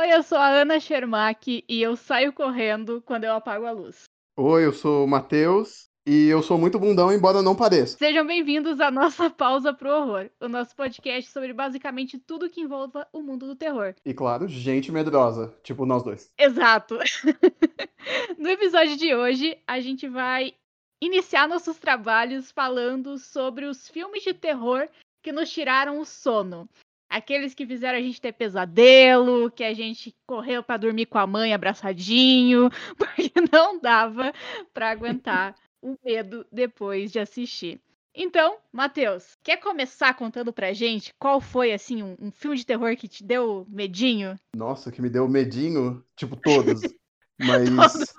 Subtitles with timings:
[0.00, 4.04] Oi, eu sou a Ana Shermack e eu saio correndo quando eu apago a luz.
[4.34, 7.98] Oi, eu sou o Matheus e eu sou muito bundão, embora não pareça.
[7.98, 13.06] Sejam bem-vindos à nossa Pausa pro Horror, o nosso podcast sobre basicamente tudo que envolva
[13.12, 13.94] o mundo do terror.
[14.02, 16.32] E claro, gente medrosa, tipo nós dois.
[16.38, 16.98] Exato.
[18.38, 20.54] no episódio de hoje, a gente vai
[20.98, 24.88] iniciar nossos trabalhos falando sobre os filmes de terror
[25.22, 26.66] que nos tiraram o sono.
[27.10, 31.26] Aqueles que fizeram a gente ter pesadelo, que a gente correu para dormir com a
[31.26, 34.32] mãe abraçadinho, porque não dava
[34.72, 37.80] para aguentar o medo depois de assistir.
[38.14, 42.96] Então, Matheus, quer começar contando pra gente qual foi, assim, um, um, filme de terror
[42.96, 44.38] que te deu medinho?
[44.54, 46.04] Nossa, que me deu medinho?
[46.14, 46.80] Tipo, todos.
[47.40, 47.68] Mas.
[47.68, 48.14] todos.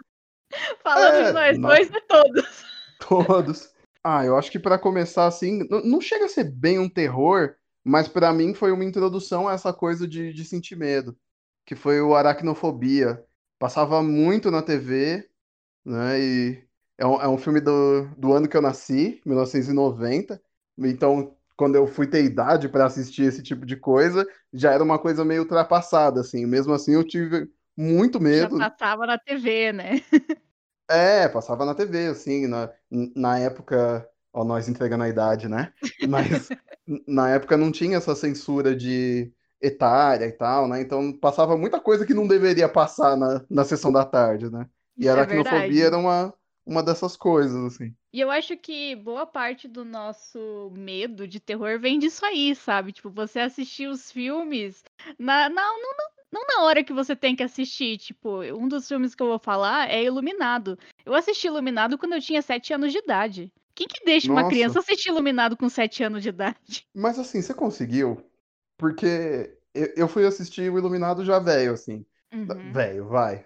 [0.84, 1.76] Falando é, de nós nossa.
[1.76, 2.66] dois, é todos.
[3.02, 3.73] Todos.
[4.04, 8.07] Ah, eu acho que para começar, assim, não chega a ser bem um terror, mas
[8.07, 11.18] para mim foi uma introdução a essa coisa de, de sentir medo,
[11.65, 13.24] que foi o Aracnofobia.
[13.57, 15.29] Passava muito na TV,
[15.85, 16.20] né?
[16.20, 16.63] E
[16.98, 20.41] é um, é um filme do, do ano que eu nasci, 1990.
[20.77, 24.99] Então, quando eu fui ter idade para assistir esse tipo de coisa, já era uma
[24.99, 26.46] coisa meio ultrapassada, assim.
[26.46, 28.57] Mesmo assim, eu tive muito medo.
[28.57, 30.02] Já passava na TV, né?
[30.90, 32.71] é, passava na TV, assim, na,
[33.15, 35.74] na época Ó, nós entregando a idade, né?
[36.07, 36.49] Mas
[37.07, 40.82] na época não tinha essa censura de etária e tal, né?
[40.82, 44.68] Então passava muita coisa que não deveria passar na, na sessão da tarde, né?
[44.98, 46.34] E a é aracnofobia é era uma,
[46.65, 47.93] uma dessas coisas, assim.
[48.13, 52.91] E eu acho que boa parte do nosso medo de terror vem disso aí, sabe?
[52.91, 54.84] Tipo, você assistir os filmes
[55.18, 55.93] na, na, não,
[56.32, 57.98] não na hora que você tem que assistir.
[57.98, 60.77] Tipo, um dos filmes que eu vou falar é Iluminado.
[61.05, 63.52] Eu assisti Iluminado quando eu tinha sete anos de idade.
[63.82, 64.41] Quem que deixa Nossa.
[64.44, 66.88] uma criança assistir Iluminado com 7 anos de idade?
[66.94, 68.24] Mas assim, você conseguiu?
[68.78, 72.06] Porque eu fui assistir o Iluminado já velho, assim.
[72.31, 72.72] Uhum.
[72.72, 73.44] Velho, vai.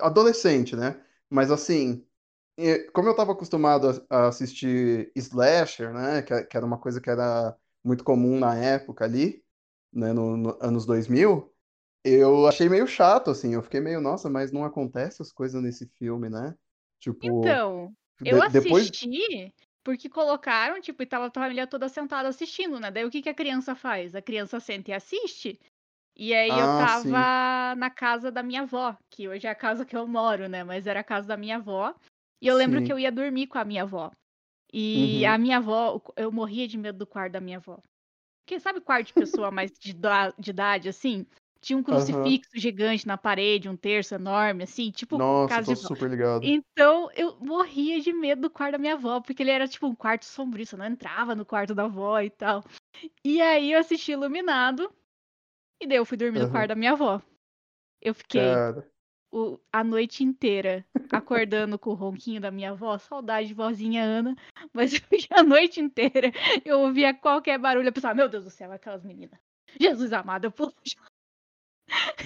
[0.00, 0.98] Adolescente, né?
[1.28, 2.02] Mas assim,
[2.94, 6.22] como eu tava acostumado a assistir Slasher, né?
[6.22, 7.54] Que era uma coisa que era
[7.84, 9.44] muito comum na época ali,
[9.92, 10.14] né?
[10.14, 11.52] No, no anos 2000,
[12.02, 13.52] eu achei meio chato, assim.
[13.52, 16.54] Eu fiquei meio, nossa, mas não acontece as coisas nesse filme, né?
[16.98, 17.18] Tipo.
[17.22, 17.92] Então,
[18.24, 19.52] eu assisti depois...
[19.84, 22.90] porque colocaram, tipo, e tava a família toda sentada assistindo, né?
[22.90, 24.14] Daí o que, que a criança faz?
[24.14, 25.58] A criança senta e assiste.
[26.16, 27.78] E aí ah, eu tava sim.
[27.78, 30.64] na casa da minha avó, que hoje é a casa que eu moro, né?
[30.64, 31.94] Mas era a casa da minha avó.
[32.42, 32.86] E eu lembro sim.
[32.86, 34.10] que eu ia dormir com a minha avó.
[34.72, 35.32] E uhum.
[35.32, 37.80] a minha avó, eu morria de medo do quarto da minha avó.
[38.44, 41.24] Porque sabe quarto de pessoa mais de, de idade, assim?
[41.60, 45.86] Tinha um crucifixo gigante na parede, um terço enorme, assim, tipo Nossa, casa tô de
[45.86, 46.44] super ligado.
[46.44, 49.94] Então eu morria de medo do quarto da minha avó, porque ele era tipo um
[49.94, 52.64] quarto sombrio, você não entrava no quarto da avó e tal.
[53.24, 54.92] E aí eu assisti Iluminado,
[55.80, 57.20] e daí eu fui dormir no quarto da minha avó.
[58.00, 58.40] Eu fiquei
[59.32, 64.36] o, a noite inteira acordando com o ronquinho da minha avó, saudade de vozinha Ana,
[64.72, 64.92] mas
[65.30, 66.30] a noite inteira
[66.64, 69.38] eu ouvia qualquer barulho, eu pensava, meu Deus do céu, aquelas meninas.
[69.78, 70.72] Jesus amado, eu pulo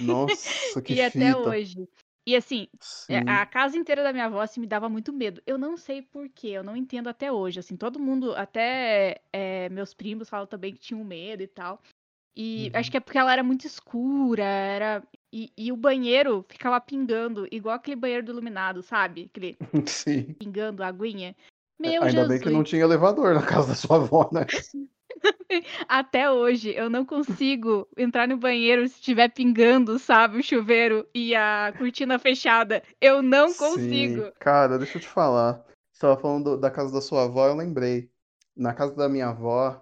[0.01, 1.25] nossa, que E fita.
[1.31, 1.87] até hoje.
[2.25, 2.67] E assim,
[3.09, 3.27] é, Sim.
[3.27, 5.41] a casa inteira da minha avó assim, me dava muito medo.
[5.45, 7.59] Eu não sei porquê, eu não entendo até hoje.
[7.59, 11.81] Assim, todo mundo, até é, meus primos falam também que tinham medo e tal.
[12.35, 12.79] E uhum.
[12.79, 15.03] acho que é porque ela era muito escura, era.
[15.31, 19.29] E, e, o banheiro ficava pingando, igual aquele banheiro do iluminado, sabe?
[19.29, 19.57] Aquele
[19.87, 20.33] Sim.
[20.33, 21.35] pingando a aguinha.
[21.79, 22.27] Meu Ainda Jesus.
[22.27, 24.45] bem que não tinha elevador na casa da sua avó, né?
[25.87, 31.35] Até hoje eu não consigo entrar no banheiro se estiver pingando, sabe, o chuveiro e
[31.35, 32.83] a cortina fechada.
[32.99, 34.23] Eu não consigo.
[34.23, 34.31] Sim.
[34.39, 35.63] Cara, deixa eu te falar.
[35.91, 38.09] Você tava falando da casa da sua avó, eu lembrei.
[38.55, 39.81] Na casa da minha avó,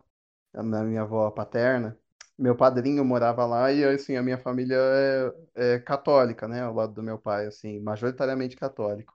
[0.54, 1.98] da minha avó paterna,
[2.38, 5.34] meu padrinho morava lá e assim, a minha família é,
[5.76, 6.62] é católica, né?
[6.62, 9.14] Ao lado do meu pai, assim, majoritariamente católico.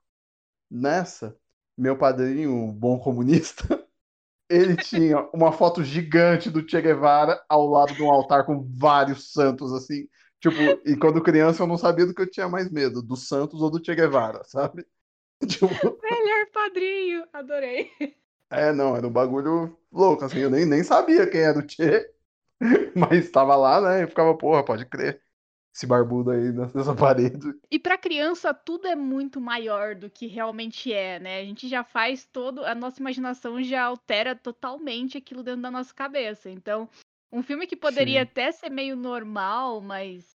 [0.70, 1.36] Nessa,
[1.76, 3.64] meu padrinho, bom comunista,
[4.48, 9.32] ele tinha uma foto gigante do Che Guevara ao lado de um altar com vários
[9.32, 10.08] santos, assim.
[10.40, 13.60] Tipo, e quando criança eu não sabia do que eu tinha mais medo, do Santos
[13.60, 14.86] ou do Che Guevara, sabe?
[15.46, 15.68] Tipo...
[16.02, 17.90] Melhor padrinho, adorei.
[18.50, 22.08] É, não, era um bagulho louco, assim, eu nem, nem sabia quem era o Che,
[22.94, 25.25] mas estava lá, né, e ficava, porra, pode crer
[25.76, 27.54] esse barbudo aí nessa parede.
[27.70, 31.40] E para criança tudo é muito maior do que realmente é, né?
[31.40, 35.92] A gente já faz todo, a nossa imaginação já altera totalmente aquilo dentro da nossa
[35.92, 36.48] cabeça.
[36.48, 36.88] Então,
[37.30, 38.22] um filme que poderia Sim.
[38.22, 40.34] até ser meio normal, mas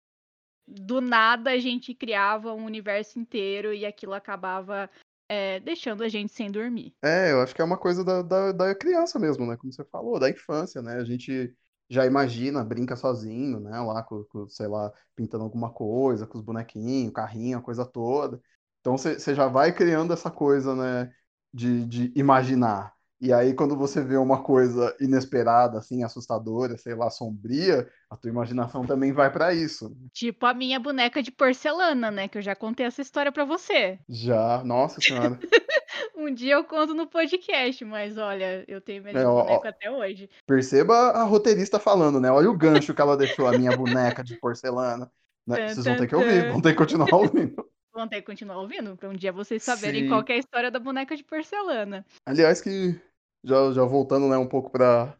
[0.66, 4.90] do nada a gente criava um universo inteiro e aquilo acabava
[5.28, 6.94] é, deixando a gente sem dormir.
[7.04, 9.54] É, eu acho que é uma coisa da, da, da criança mesmo, né?
[9.58, 10.94] Como você falou, da infância, né?
[10.94, 11.54] A gente
[11.88, 13.78] já imagina, brinca sozinho, né?
[13.80, 18.40] Lá com, com sei lá, pintando alguma coisa, com os bonequinhos, carrinho, a coisa toda.
[18.80, 21.12] Então você já vai criando essa coisa, né?
[21.52, 22.96] De, de imaginar.
[23.18, 28.30] E aí, quando você vê uma coisa inesperada, assim, assustadora, sei lá, sombria, a tua
[28.30, 29.96] imaginação também vai para isso.
[30.12, 32.28] Tipo a minha boneca de porcelana, né?
[32.28, 33.98] Que eu já contei essa história para você.
[34.06, 35.38] Já, nossa senhora.
[36.16, 39.68] um dia eu conto no podcast, mas olha, eu tenho medo é, de boneca ó,
[39.68, 40.30] até hoje.
[40.46, 42.30] Perceba a roteirista falando, né?
[42.30, 45.12] Olha o gancho que ela deixou, a minha boneca de porcelana.
[45.46, 45.68] Né?
[45.68, 47.68] Vocês vão ter que ouvir, vão ter que continuar ouvindo.
[47.92, 50.08] Vão ter que continuar ouvindo, para um dia vocês saberem Sim.
[50.08, 52.04] qual é a história da boneca de porcelana.
[52.24, 53.00] Aliás, que
[53.44, 55.16] já, já voltando né, um pouco para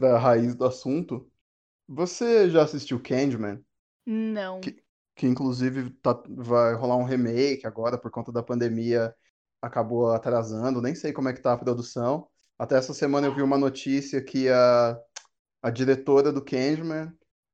[0.00, 1.28] a raiz do assunto,
[1.88, 3.60] você já assistiu Candyman?
[4.06, 4.60] Não.
[4.60, 4.82] Que,
[5.14, 9.14] que inclusive tá, vai rolar um remake agora por conta da pandemia,
[9.60, 12.28] acabou atrasando, nem sei como é que tá a produção.
[12.58, 14.98] Até essa semana eu vi uma notícia que a,
[15.62, 17.12] a diretora do Candyman,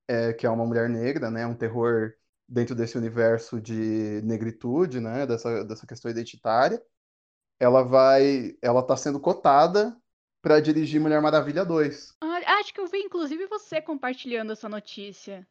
[0.08, 2.12] é, que é uma mulher negra, né, um terror
[2.48, 6.82] dentro desse universo de negritude, né, dessa, dessa questão identitária,
[7.58, 9.96] ela vai, ela tá sendo cotada
[10.42, 12.16] para dirigir Mulher Maravilha 2.
[12.20, 15.46] Ah, acho que eu vi, inclusive, você compartilhando essa notícia.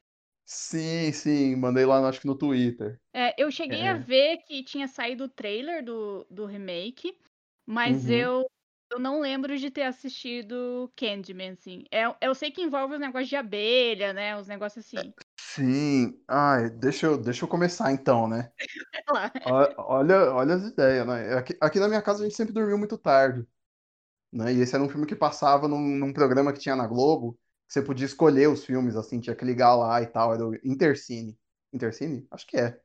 [0.45, 2.99] Sim, sim, mandei lá, acho que no Twitter.
[3.13, 3.89] É, eu cheguei é.
[3.89, 7.17] a ver que tinha saído o trailer do, do remake,
[7.65, 8.11] mas uhum.
[8.11, 8.45] eu,
[8.91, 11.85] eu não lembro de ter assistido Candyman, assim.
[11.91, 14.37] É, eu sei que envolve os negócios de abelha, né?
[14.37, 15.13] Os negócios assim.
[15.37, 18.51] Sim, ai, deixa eu, deixa eu começar então, né?
[19.77, 21.33] olha, olha as ideias, né?
[21.35, 23.45] Aqui, aqui na minha casa a gente sempre dormiu muito tarde.
[24.31, 24.53] Né?
[24.53, 27.37] E esse era um filme que passava num, num programa que tinha na Globo,
[27.71, 30.53] que você podia escolher os filmes, assim, tinha que ligar lá e tal, era o
[30.61, 31.37] Intercine.
[31.71, 32.27] Intercine?
[32.29, 32.77] Acho que é.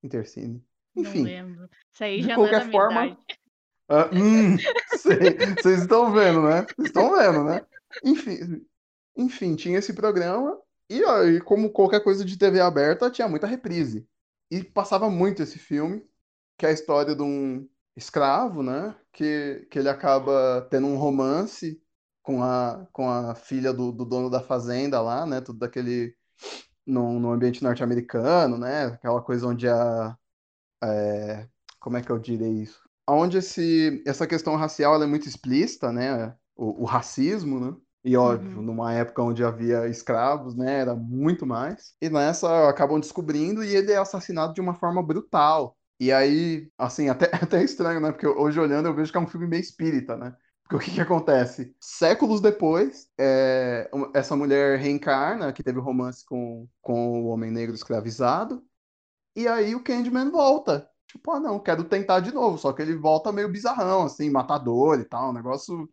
[0.00, 0.64] Intercine.
[0.94, 1.24] Enfim.
[1.24, 1.70] Não lembro.
[1.92, 3.18] Isso aí de já qualquer é forma.
[3.90, 4.56] Uh, hum,
[5.60, 6.64] vocês estão vendo, né?
[6.76, 7.66] Vocês estão vendo, né?
[8.04, 8.64] Enfim,
[9.16, 10.56] enfim, tinha esse programa
[10.88, 14.06] e, ó, e como qualquer coisa de TV aberta, tinha muita reprise.
[14.52, 16.06] E passava muito esse filme,
[16.56, 18.94] que é a história de um, escravo, né?
[19.12, 21.82] Que, que ele acaba tendo um romance
[22.28, 25.40] com a, com a filha do, do dono da fazenda lá, né?
[25.40, 26.14] Tudo daquele.
[26.86, 28.84] No, no ambiente norte-americano, né?
[28.84, 30.14] Aquela coisa onde a.
[30.84, 31.48] É,
[31.80, 32.82] como é que eu direi isso?
[33.08, 36.34] Onde esse, essa questão racial é muito explícita, né?
[36.54, 37.74] O, o racismo, né?
[38.04, 38.62] E óbvio, uhum.
[38.62, 40.80] numa época onde havia escravos, né?
[40.80, 41.94] Era muito mais.
[41.98, 45.78] E nessa acabam descobrindo e ele é assassinado de uma forma brutal.
[45.98, 48.12] E aí, assim, até, até estranho, né?
[48.12, 50.36] Porque hoje olhando eu vejo que é um filme meio espírita, né?
[50.68, 51.74] Porque o que, que acontece?
[51.80, 58.62] Séculos depois, é, essa mulher reencarna, que teve romance com, com o homem negro escravizado,
[59.34, 60.88] e aí o Candyman volta.
[61.06, 62.58] Tipo, ah, não, quero tentar de novo.
[62.58, 65.88] Só que ele volta meio bizarrão, assim, matador e tal, um negócio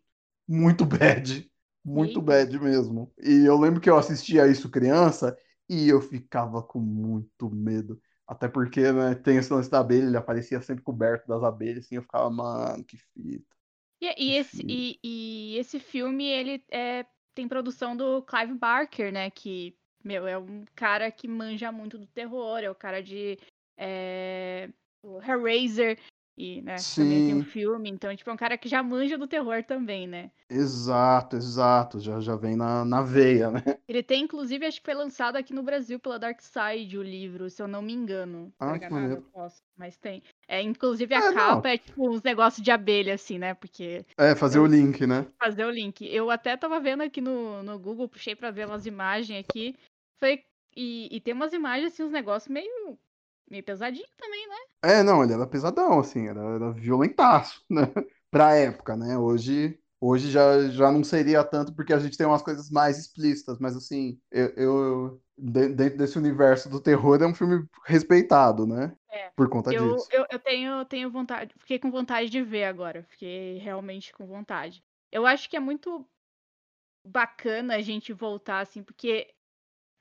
[0.47, 1.49] muito bad.
[1.83, 3.13] Muito bad mesmo.
[3.21, 5.37] E eu lembro que eu assistia isso criança
[5.69, 8.01] e eu ficava com muito medo.
[8.27, 11.95] Até porque, né, tem esse lance da abelha, ele aparecia sempre coberto das abelhas, assim,
[11.95, 13.55] eu ficava, mano, que fita.
[14.01, 19.29] E, e esse, e, e, esse filme, ele é, tem produção do Clive Barker, né,
[19.29, 23.37] que, meu, é um cara que manja muito do terror, é o cara de
[23.77, 24.69] é,
[25.03, 25.99] Hellraiser,
[26.37, 27.03] e, né, Sim.
[27.03, 30.05] também tem um filme, então, tipo, é um cara que já manja do terror também,
[30.05, 30.29] né?
[30.49, 33.63] Exato, exato, já, já vem na, na veia, né?
[33.87, 37.49] Ele tem, inclusive, acho que foi lançado aqui no Brasil pela Dark Side, o livro,
[37.49, 38.51] se eu não me engano.
[38.59, 39.21] Ah, que maneiro.
[39.31, 40.21] Posso, mas tem.
[40.45, 41.73] É, inclusive, a é, capa não.
[41.73, 43.53] é, tipo, uns negócios de abelha, assim, né?
[43.53, 44.05] Porque...
[44.17, 44.63] É, fazer eu...
[44.63, 45.25] o link, né?
[45.39, 46.05] Fazer o link.
[46.05, 49.73] Eu até tava vendo aqui no, no Google, puxei pra ver umas imagens aqui,
[50.19, 50.43] foi...
[50.75, 52.99] E, e tem umas imagens, assim, uns negócios meio
[53.49, 54.55] meio pesadinho também, né?
[54.83, 57.91] É, não, ele era pesadão, assim, era, era violentaço, né?
[58.35, 59.17] pra época, né?
[59.17, 63.57] Hoje, hoje já, já não seria tanto porque a gente tem umas coisas mais explícitas,
[63.59, 68.93] mas assim, eu, eu dentro desse universo do terror é um filme respeitado, né?
[69.09, 69.29] É.
[69.37, 70.09] Por conta eu, disso.
[70.11, 74.83] Eu, eu tenho, tenho vontade, fiquei com vontade de ver agora, fiquei realmente com vontade.
[75.09, 76.05] Eu acho que é muito
[77.07, 79.33] bacana a gente voltar, assim, porque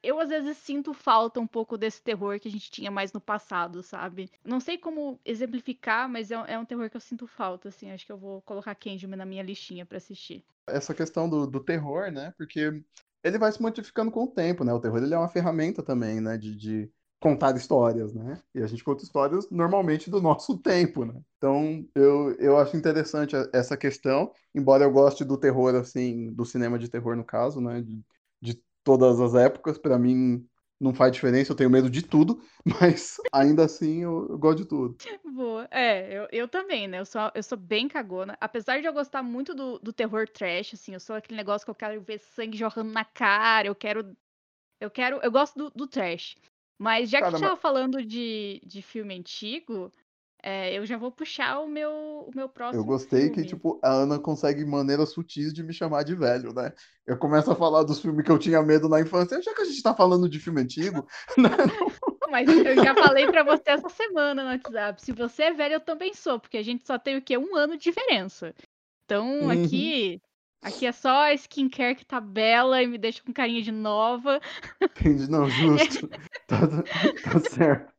[0.05, 3.21] eu às vezes sinto falta um pouco desse terror que a gente tinha mais no
[3.21, 4.31] passado, sabe?
[4.45, 7.91] Não sei como exemplificar, mas é, é um terror que eu sinto falta, assim.
[7.91, 10.45] Acho que eu vou colocar Candyman na minha listinha para assistir.
[10.67, 12.35] Essa questão do, do terror, né?
[12.37, 12.83] Porque
[13.23, 14.73] ele vai se modificando com o tempo, né?
[14.73, 16.37] O terror ele é uma ferramenta também, né?
[16.37, 18.39] De, de contar histórias, né?
[18.55, 21.19] E a gente conta histórias normalmente do nosso tempo, né?
[21.39, 26.79] Então, eu, eu acho interessante essa questão, embora eu goste do terror, assim, do cinema
[26.79, 27.81] de terror, no caso, né?
[27.81, 28.05] De,
[28.85, 29.79] todas as épocas.
[29.79, 30.47] Para mim,
[30.81, 32.43] não faz diferença, eu tenho medo de tudo,
[32.81, 34.97] mas ainda assim eu, eu gosto de tudo.
[35.25, 35.67] Boa.
[35.71, 37.01] É, eu, eu também, né?
[37.01, 38.37] Eu sou, eu sou bem cagona.
[38.41, 41.71] Apesar de eu gostar muito do, do terror trash, assim, eu sou aquele negócio que
[41.71, 44.17] eu quero ver sangue jorrando na cara, eu quero.
[44.81, 45.21] Eu quero.
[45.23, 46.37] Eu gosto do, do trash.
[46.79, 49.93] Mas já Cara, que tava falando de, de filme antigo,
[50.47, 52.83] é, eu já vou puxar o meu, o meu próximo.
[52.83, 53.35] Eu gostei filme.
[53.35, 56.71] que, tipo, a Ana consegue maneiras sutis de me chamar de velho, né?
[57.07, 59.65] Eu começo a falar dos filmes que eu tinha medo na infância, já que a
[59.65, 61.07] gente tá falando de filme antigo.
[61.39, 61.49] Né?
[62.31, 65.03] Mas eu já falei para você essa semana no WhatsApp.
[65.03, 67.39] Se você é velho, eu também sou, porque a gente só tem o quê?
[67.39, 68.55] Um ano de diferença.
[69.05, 69.51] Então, uhum.
[69.51, 70.21] aqui.
[70.63, 74.41] Aqui é só a skincare que tá bela e me deixa com carinha de nova.
[74.81, 76.09] Entendi, não, justo.
[76.47, 76.59] tá,
[77.23, 77.94] tá certo.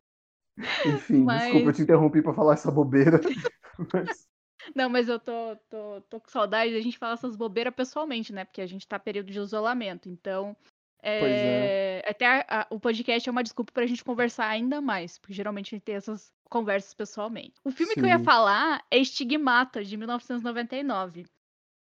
[0.85, 1.43] Enfim, mas...
[1.43, 3.19] desculpa, eu te interrompi para falar essa bobeira.
[3.93, 4.27] Mas...
[4.73, 8.45] Não, mas eu tô, tô, tô com saudade da gente falar essas bobeiras pessoalmente, né?
[8.45, 10.09] Porque a gente tá período de isolamento.
[10.09, 10.55] Então,
[11.03, 12.01] é...
[12.03, 12.09] É.
[12.09, 15.19] até a, a, o podcast é uma desculpa pra gente conversar ainda mais.
[15.19, 17.53] Porque geralmente a gente tem essas conversas pessoalmente.
[17.63, 17.99] O filme Sim.
[17.99, 21.25] que eu ia falar é Estigmata, de 1999.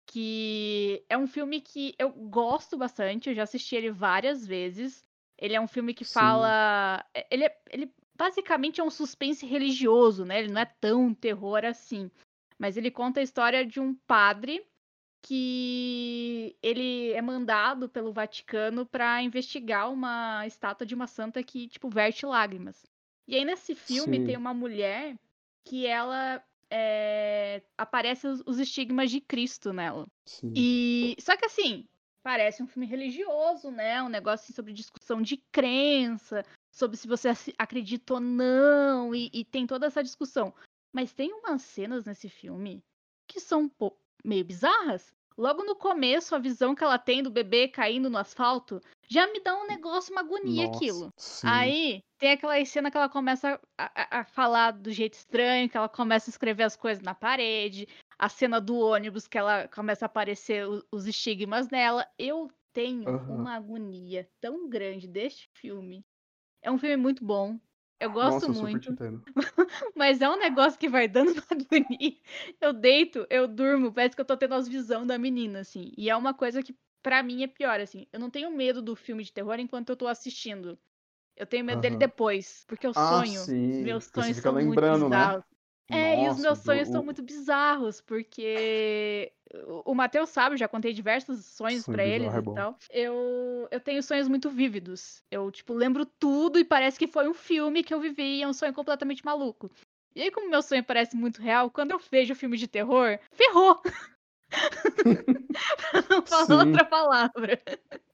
[0.08, 5.06] Que é um filme que eu gosto bastante, eu já assisti ele várias vezes.
[5.38, 6.14] Ele é um filme que Sim.
[6.14, 7.06] fala.
[7.14, 10.40] É, ele, é, ele basicamente é um suspense religioso, né?
[10.40, 12.10] Ele não é tão terror assim.
[12.58, 14.66] Mas ele conta a história de um padre
[15.22, 21.90] que ele é mandado pelo Vaticano para investigar uma estátua de uma santa que, tipo,
[21.90, 22.86] verte lágrimas.
[23.28, 24.26] E aí nesse filme Sim.
[24.26, 25.18] tem uma mulher
[25.66, 27.62] que ela é...
[27.78, 30.08] aparece os, estigmas de Cristo nela.
[30.26, 30.54] Sim.
[30.56, 31.86] E só que assim,
[32.22, 34.02] parece um filme religioso, né?
[34.02, 39.46] Um negócio assim, sobre discussão de crença, sobre se você acredita ou não, e, e,
[39.46, 40.54] tem toda essa discussão.
[40.92, 42.84] Mas tem umas cenas nesse filme
[43.28, 43.72] que são
[44.26, 45.14] meio bizarras.
[45.38, 49.40] Logo no começo, a visão que ela tem do bebê caindo no asfalto já me
[49.40, 51.10] dá um negócio, uma agonia Nossa, aquilo.
[51.18, 51.48] Sim.
[51.48, 55.78] Aí tem aquela cena que ela começa a, a, a, falar do jeito estranho, que
[55.78, 57.88] ela começa a escrever as coisas na parede,
[58.18, 62.08] a cena do ônibus que ela começa a aparecer os, os estigmas nela.
[62.18, 63.36] Eu tenho uhum.
[63.36, 66.04] uma agonia tão grande deste filme
[66.64, 67.60] é um filme muito bom.
[68.00, 68.94] Eu gosto Nossa, muito.
[69.96, 72.18] mas é um negócio que vai dando uma agonia.
[72.60, 75.94] Eu deito, eu durmo, parece que eu tô tendo as visões da menina, assim.
[75.98, 78.08] E é uma coisa que, para mim, é pior, assim.
[78.12, 80.78] Eu não tenho medo do filme de terror enquanto eu tô assistindo.
[81.36, 81.82] Eu tenho medo uhum.
[81.82, 83.40] dele depois, porque eu ah, sonho.
[83.40, 83.84] Sim.
[83.84, 85.44] Meus sonhos são lembrando, muito bizarros.
[85.90, 86.00] Né?
[86.00, 89.32] É, Nossa, e os meus sonhos são muito bizarros, porque
[89.86, 92.78] o Matheus sabe, já contei diversos sonhos para eles é e tal.
[92.90, 95.22] Eu, eu tenho sonhos muito vívidos.
[95.30, 98.48] Eu, tipo, lembro tudo e parece que foi um filme que eu vivi e é
[98.48, 99.72] um sonho completamente maluco.
[100.16, 103.82] E aí, como meu sonho parece muito real, quando eu vejo filme de terror, ferrou!
[105.92, 106.54] pra não falar Sim.
[106.54, 107.62] outra palavra.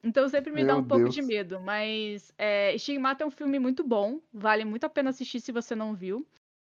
[0.03, 1.60] Então sempre me meu dá um pouco de medo.
[1.60, 4.22] Mas é, Estigmata é um filme muito bom.
[4.31, 6.25] Vale muito a pena assistir se você não viu.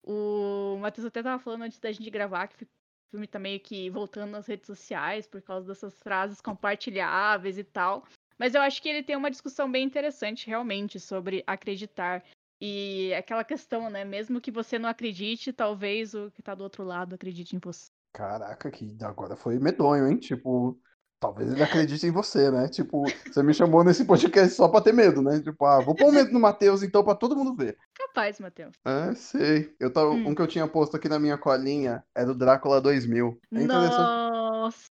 [0.03, 2.65] O Matheus até tava falando antes da gente gravar que
[3.07, 7.63] o filme tá meio que voltando nas redes sociais por causa dessas frases compartilháveis e
[7.63, 8.05] tal.
[8.37, 12.23] Mas eu acho que ele tem uma discussão bem interessante, realmente, sobre acreditar.
[12.59, 14.03] E aquela questão, né?
[14.03, 17.89] Mesmo que você não acredite, talvez o que tá do outro lado acredite em você.
[18.11, 20.17] Caraca, que agora foi medonho, hein?
[20.17, 20.77] Tipo,
[21.19, 22.67] Talvez ele acredite em você, né?
[22.67, 25.39] Tipo, você me chamou nesse podcast só pra ter medo, né?
[25.41, 27.75] Tipo, ah, vou pôr medo no Matheus então pra todo mundo ver.
[27.95, 28.75] Capaz, Matheus.
[28.86, 29.75] É, sei.
[29.79, 30.29] Eu tava, hum.
[30.29, 33.39] Um que eu tinha posto aqui na minha colinha é do Drácula 2000.
[33.51, 34.88] É Nossa!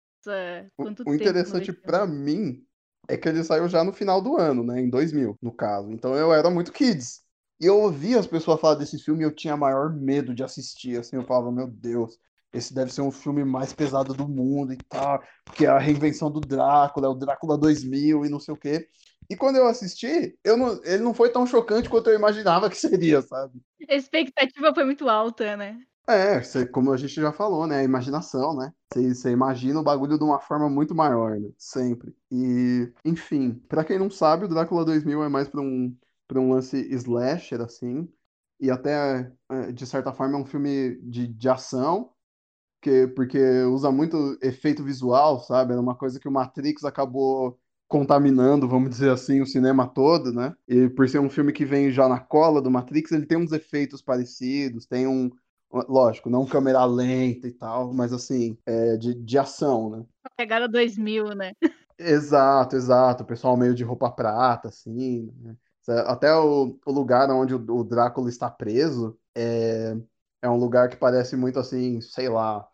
[0.75, 2.65] Quanto o, o interessante para mim
[3.07, 4.81] é que ele saiu já no final do ano, né?
[4.81, 5.91] Em 2000, no caso.
[5.91, 7.23] Então eu era muito kids.
[7.61, 10.99] E eu ouvia as pessoas falar desse filme e eu tinha maior medo de assistir.
[10.99, 12.17] Assim, eu falava, meu Deus,
[12.55, 16.31] esse deve ser um filme mais pesado do mundo e tal, porque é a reinvenção
[16.31, 18.87] do Drácula, é o Drácula 2000 e não sei o quê.
[19.29, 22.77] E quando eu assisti, eu não, ele não foi tão chocante quanto eu imaginava que
[22.77, 23.59] seria, sabe?
[23.89, 25.79] A expectativa foi muito alta, né?
[26.07, 27.79] É, você, como a gente já falou, né?
[27.79, 28.71] A imaginação, né?
[28.91, 31.49] Você, você imagina o bagulho de uma forma muito maior, né?
[31.57, 32.15] Sempre.
[32.31, 35.95] E, enfim, para quem não sabe, o Drácula 2000 é mais pra um,
[36.27, 38.07] pra um lance slasher, assim.
[38.59, 42.13] E até, é, de certa forma, é um filme de, de ação,
[42.85, 45.71] porque, porque usa muito efeito visual, sabe?
[45.71, 50.55] Era uma coisa que o Matrix acabou contaminando, vamos dizer assim, o cinema todo, né?
[50.67, 53.51] E por ser um filme que vem já na cola do Matrix, ele tem uns
[53.51, 55.31] efeitos parecidos, tem um,
[55.71, 60.05] lógico, não câmera lenta e tal, mas assim, é de, de ação, né?
[60.37, 61.53] Pegada 2000, né?
[61.97, 63.23] Exato, exato.
[63.23, 65.31] O pessoal meio de roupa prata, assim.
[65.41, 65.55] Né?
[66.05, 69.95] Até o, o lugar onde o, o Drácula está preso é,
[70.45, 72.65] é um lugar que parece muito assim, sei lá,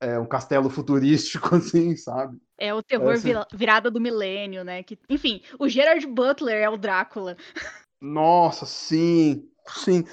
[0.00, 2.36] é um castelo futurístico, assim, sabe?
[2.58, 3.32] É o terror parece...
[3.54, 4.82] virada do milênio, né?
[4.82, 7.36] Que, enfim, o Gerard Butler é o Drácula.
[8.00, 9.48] Nossa, sim.
[9.68, 10.04] Sim.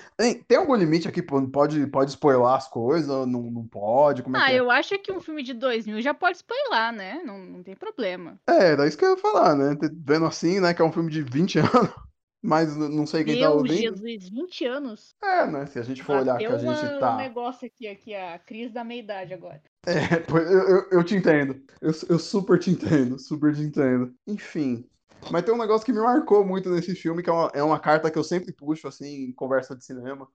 [0.47, 1.23] Tem algum limite aqui?
[1.23, 3.25] Pode, pode spoiler as coisas?
[3.25, 4.21] Não, não pode?
[4.21, 4.59] Como é ah, é?
[4.59, 7.23] eu acho que um filme de 2000 já pode spoiler, né?
[7.25, 8.39] Não, não tem problema.
[8.47, 9.75] É, era isso que eu ia falar, né?
[10.05, 10.71] Vendo assim, né?
[10.71, 12.08] Que é um filme de 20 anos.
[12.41, 13.97] Mas não sei quem Meu tá ouvindo.
[13.97, 15.15] Jesus, 20 anos?
[15.21, 15.65] É, né?
[15.65, 17.15] Se a gente for Bateu olhar que a gente tá.
[17.15, 19.61] um negócio aqui, aqui, a crise da meia-idade agora.
[19.85, 19.93] É,
[20.31, 21.61] eu, eu, eu te entendo.
[21.81, 24.13] Eu, eu super te entendo, super te entendo.
[24.25, 24.89] Enfim,
[25.31, 27.79] mas tem um negócio que me marcou muito nesse filme, que é uma, é uma
[27.79, 30.27] carta que eu sempre puxo, assim, em conversa de cinema.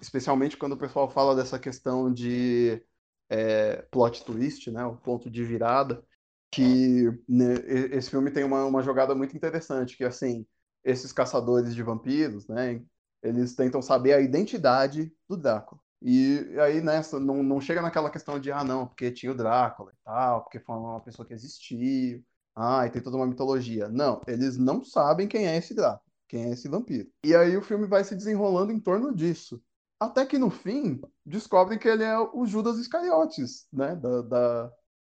[0.00, 2.82] Especialmente quando o pessoal fala dessa questão de
[3.28, 4.84] é, plot twist, né?
[4.84, 6.04] O ponto de virada.
[6.52, 7.54] Que né,
[7.92, 10.44] esse filme tem uma, uma jogada muito interessante, que, assim,
[10.84, 12.82] esses caçadores de vampiros, né?
[13.22, 15.80] Eles tentam saber a identidade do Drácula.
[16.02, 19.92] E aí, nessa, não, não chega naquela questão de, ah, não, porque tinha o Drácula
[19.92, 22.24] e tal, porque foi uma pessoa que existiu
[22.56, 23.88] ah, e tem toda uma mitologia.
[23.88, 27.08] Não, eles não sabem quem é esse Drácula, quem é esse vampiro.
[27.24, 29.62] E aí o filme vai se desenrolando em torno disso.
[29.98, 33.94] Até que no fim, descobrem que ele é o Judas Iscariotes, né?
[33.96, 34.72] Da, da,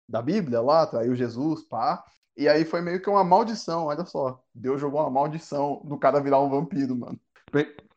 [0.06, 2.04] da Bíblia lá, traiu Jesus, pá.
[2.36, 4.42] E aí foi meio que uma maldição, olha só.
[4.54, 7.18] Deus jogou uma maldição do cara virar um vampiro, mano.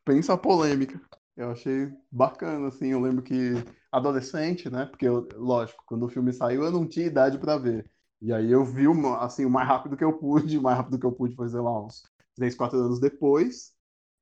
[0.05, 1.01] Pensa a polêmica.
[1.35, 2.87] Eu achei bacana, assim.
[2.87, 3.53] Eu lembro que
[3.91, 4.85] adolescente, né?
[4.85, 7.89] Porque, eu, lógico, quando o filme saiu eu não tinha idade para ver.
[8.21, 8.85] E aí eu vi,
[9.19, 11.85] assim, o mais rápido que eu pude, o mais rápido que eu pude sei lá,
[11.85, 12.03] uns
[12.35, 13.73] 3, 4 anos depois.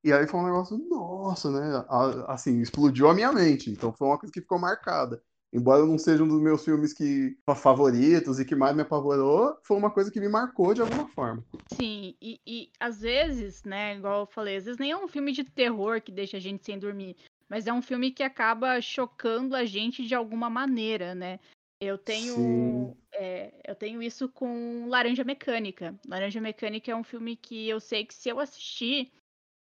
[0.04, 1.86] E aí foi um negócio, nossa, né?
[2.28, 3.72] Assim, explodiu a minha mente.
[3.72, 5.22] Então foi uma coisa que ficou marcada.
[5.56, 9.78] Embora não seja um dos meus filmes que favoritos e que mais me apavorou, foi
[9.78, 11.42] uma coisa que me marcou de alguma forma.
[11.72, 15.32] Sim, e, e às vezes, né, igual eu falei, às vezes nem é um filme
[15.32, 17.16] de terror que deixa a gente sem dormir,
[17.48, 21.40] mas é um filme que acaba chocando a gente de alguma maneira, né?
[21.80, 25.96] Eu tenho, é, eu tenho isso com Laranja Mecânica.
[26.06, 29.10] Laranja Mecânica é um filme que eu sei que se eu assistir,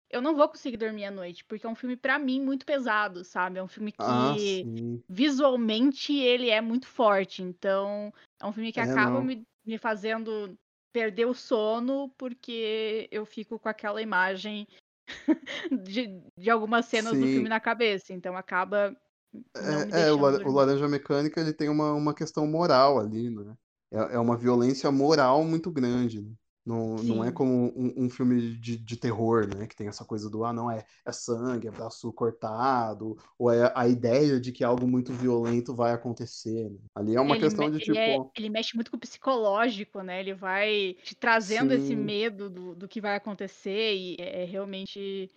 [0.10, 3.24] eu não vou conseguir dormir à noite, porque é um filme para mim muito pesado,
[3.24, 3.60] sabe?
[3.60, 8.72] É um filme ah, que ah, visualmente ele é muito forte, então é um filme
[8.72, 10.58] que é, acaba me, me fazendo
[10.94, 14.68] perder o sono porque eu fico com aquela imagem
[15.84, 17.20] de, de algumas cenas Sim.
[17.20, 18.96] do filme na cabeça, então acaba
[19.54, 23.54] é, é o, o, Laranja Mecânica ele tem uma, uma questão moral ali, né?
[23.92, 26.22] É, é uma violência moral muito grande.
[26.22, 26.32] Né?
[26.66, 29.68] Não, não é como um, um filme de, de, terror, né?
[29.68, 33.72] Que tem essa coisa do, ah, não, é, é sangue, é braço cortado, ou é
[33.76, 36.72] a ideia de que algo muito violento vai acontecer.
[36.72, 36.80] Né?
[36.96, 37.96] Ali é uma ele questão de tipo.
[37.96, 40.20] É, ele mexe muito com o psicológico, né?
[40.20, 41.84] Ele vai te trazendo Sim.
[41.84, 45.30] esse medo do, do que vai acontecer, e é, é realmente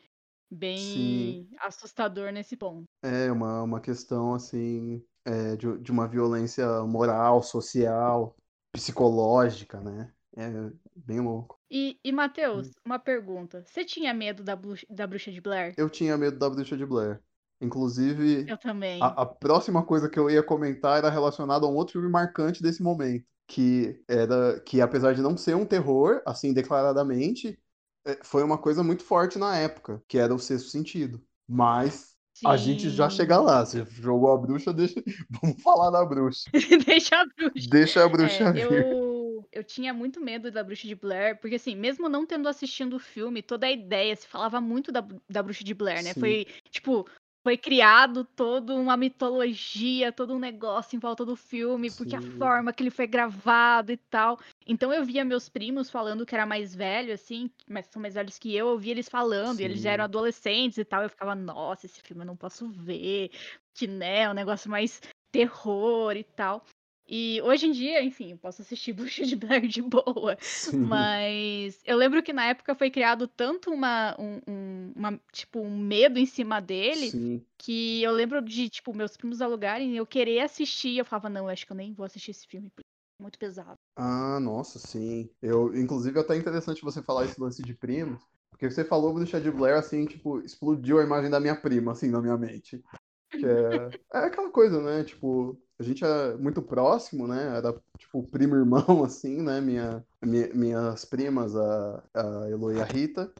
[0.50, 1.48] bem Sim.
[1.60, 2.86] assustador nesse ponto.
[3.02, 8.34] É uma, uma questão assim é, de, de uma violência moral, social,
[8.72, 10.10] psicológica, né?
[10.34, 10.70] É
[11.04, 11.58] bem louco.
[11.70, 12.72] E, e Matheus, hum.
[12.84, 13.62] uma pergunta.
[13.64, 14.58] Você tinha medo da,
[14.90, 15.74] da bruxa de Blair?
[15.76, 17.20] Eu tinha medo da bruxa de Blair.
[17.60, 19.02] Inclusive, eu também.
[19.02, 22.62] A, a, próxima coisa que eu ia comentar era relacionada a um outro filme marcante
[22.62, 27.58] desse momento, que era que apesar de não ser um terror, assim declaradamente,
[28.06, 31.20] é, foi uma coisa muito forte na época, que era o sexto sentido.
[31.48, 32.46] Mas Sim.
[32.46, 33.66] a gente já chega lá.
[33.66, 35.02] Você jogou a bruxa, deixa.
[35.42, 36.48] Vamos falar da bruxa.
[36.86, 37.68] deixa a bruxa.
[37.68, 38.86] Deixa a bruxa é, vir.
[38.86, 39.07] Eu,
[39.52, 43.00] eu tinha muito medo da bruxa de Blair, porque assim, mesmo não tendo assistido o
[43.00, 46.12] filme, toda a ideia se falava muito da, da bruxa de Blair, né?
[46.12, 46.20] Sim.
[46.20, 47.08] Foi, tipo,
[47.42, 52.72] foi criado toda uma mitologia, todo um negócio em volta do filme, porque a forma
[52.72, 54.38] que ele foi gravado e tal.
[54.66, 58.38] Então eu via meus primos falando que era mais velho, assim, mas são mais velhos
[58.38, 59.62] que eu, eu via eles falando, Sim.
[59.62, 61.02] e eles já eram adolescentes e tal.
[61.02, 63.30] Eu ficava, nossa, esse filme eu não posso ver,
[63.72, 65.00] que né, é um negócio mais
[65.32, 66.64] terror e tal.
[67.08, 70.36] E hoje em dia, enfim, eu posso assistir Bruxa de Blair de boa.
[70.40, 70.76] Sim.
[70.78, 75.78] Mas eu lembro que na época foi criado tanto uma, um, um, uma, tipo, um
[75.78, 77.42] medo em cima dele Sim.
[77.56, 80.98] que eu lembro de, tipo, meus primos alugarem eu querer assistir.
[80.98, 82.86] Eu falava, não, eu acho que eu nem vou assistir esse filme, porque
[83.18, 83.78] é muito pesado.
[83.96, 85.30] Ah, nossa, sim.
[85.40, 89.40] Eu, inclusive, é até interessante você falar esse lance de primos, porque você falou Bruxa
[89.40, 92.82] de Blair, assim, tipo, explodiu a imagem da minha prima, assim, na minha mente.
[93.30, 95.04] Que é, é aquela coisa, né?
[95.04, 97.56] Tipo, a gente é muito próximo, né?
[97.56, 99.60] Era tipo primo irmão, assim, né?
[99.60, 103.32] Minha, minha, minhas primas, a, a Elo e a Rita.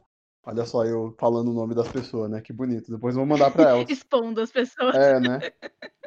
[0.43, 2.41] Olha só, eu falando o nome das pessoas, né?
[2.41, 2.91] Que bonito.
[2.91, 3.89] Depois vou mandar pra elas.
[3.89, 4.95] Expondo as pessoas.
[4.95, 5.39] É, né?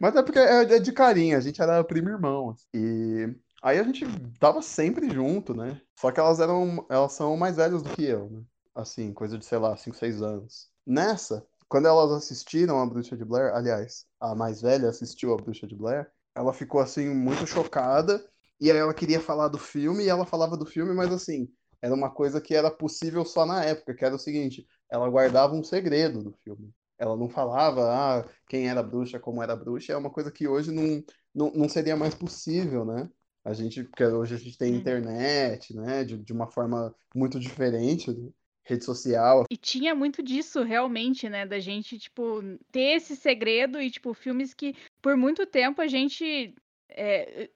[0.01, 2.51] Mas é porque é, é de carinho, a gente era primo irmão.
[2.51, 2.67] Assim.
[2.75, 4.05] E aí a gente
[4.41, 5.81] tava sempre junto, né?
[5.95, 6.85] Só que elas eram.
[6.89, 8.43] Elas são mais velhas do que eu, né?
[8.75, 10.71] Assim, coisa de, sei lá, 5, 6 anos.
[10.85, 15.67] Nessa, quando elas assistiram a Bruxa de Blair, aliás, a mais velha assistiu a Bruxa
[15.67, 18.23] de Blair, ela ficou assim muito chocada
[18.61, 21.49] e aí ela queria falar do filme e ela falava do filme, mas assim,
[21.81, 25.55] era uma coisa que era possível só na época, que era o seguinte, ela guardava
[25.55, 26.71] um segredo do filme.
[26.99, 30.71] Ela não falava ah, quem era bruxa, como era bruxa, é uma coisa que hoje
[30.71, 31.03] não,
[31.35, 33.09] não, não seria mais possível, né?
[33.43, 36.05] A gente, porque hoje a gente tem internet, né?
[36.05, 38.29] De, de uma forma muito diferente, né?
[38.65, 39.45] Rede social.
[39.51, 41.47] E tinha muito disso, realmente, né?
[41.47, 46.55] Da gente, tipo, ter esse segredo e, tipo, filmes que por muito tempo a gente
[46.89, 47.51] é,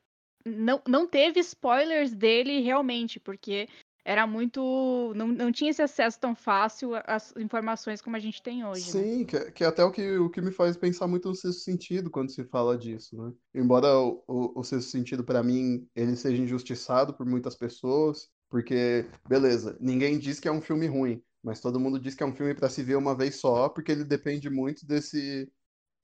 [0.44, 3.68] não, não teve spoilers dele realmente, porque
[4.04, 5.12] era muito.
[5.16, 8.86] Não, não tinha esse acesso tão fácil às informações como a gente tem hoje.
[8.86, 9.02] Né?
[9.02, 9.24] Sim, né?
[9.24, 12.08] que, que é até o que, o que me faz pensar muito no sexto sentido
[12.08, 13.32] quando se fala disso, né?
[13.52, 19.06] Embora o, o, o sexto sentido, para mim, ele seja injustiçado por muitas pessoas, porque,
[19.28, 22.34] beleza, ninguém diz que é um filme ruim, mas todo mundo diz que é um
[22.34, 25.50] filme para se ver uma vez só, porque ele depende muito desse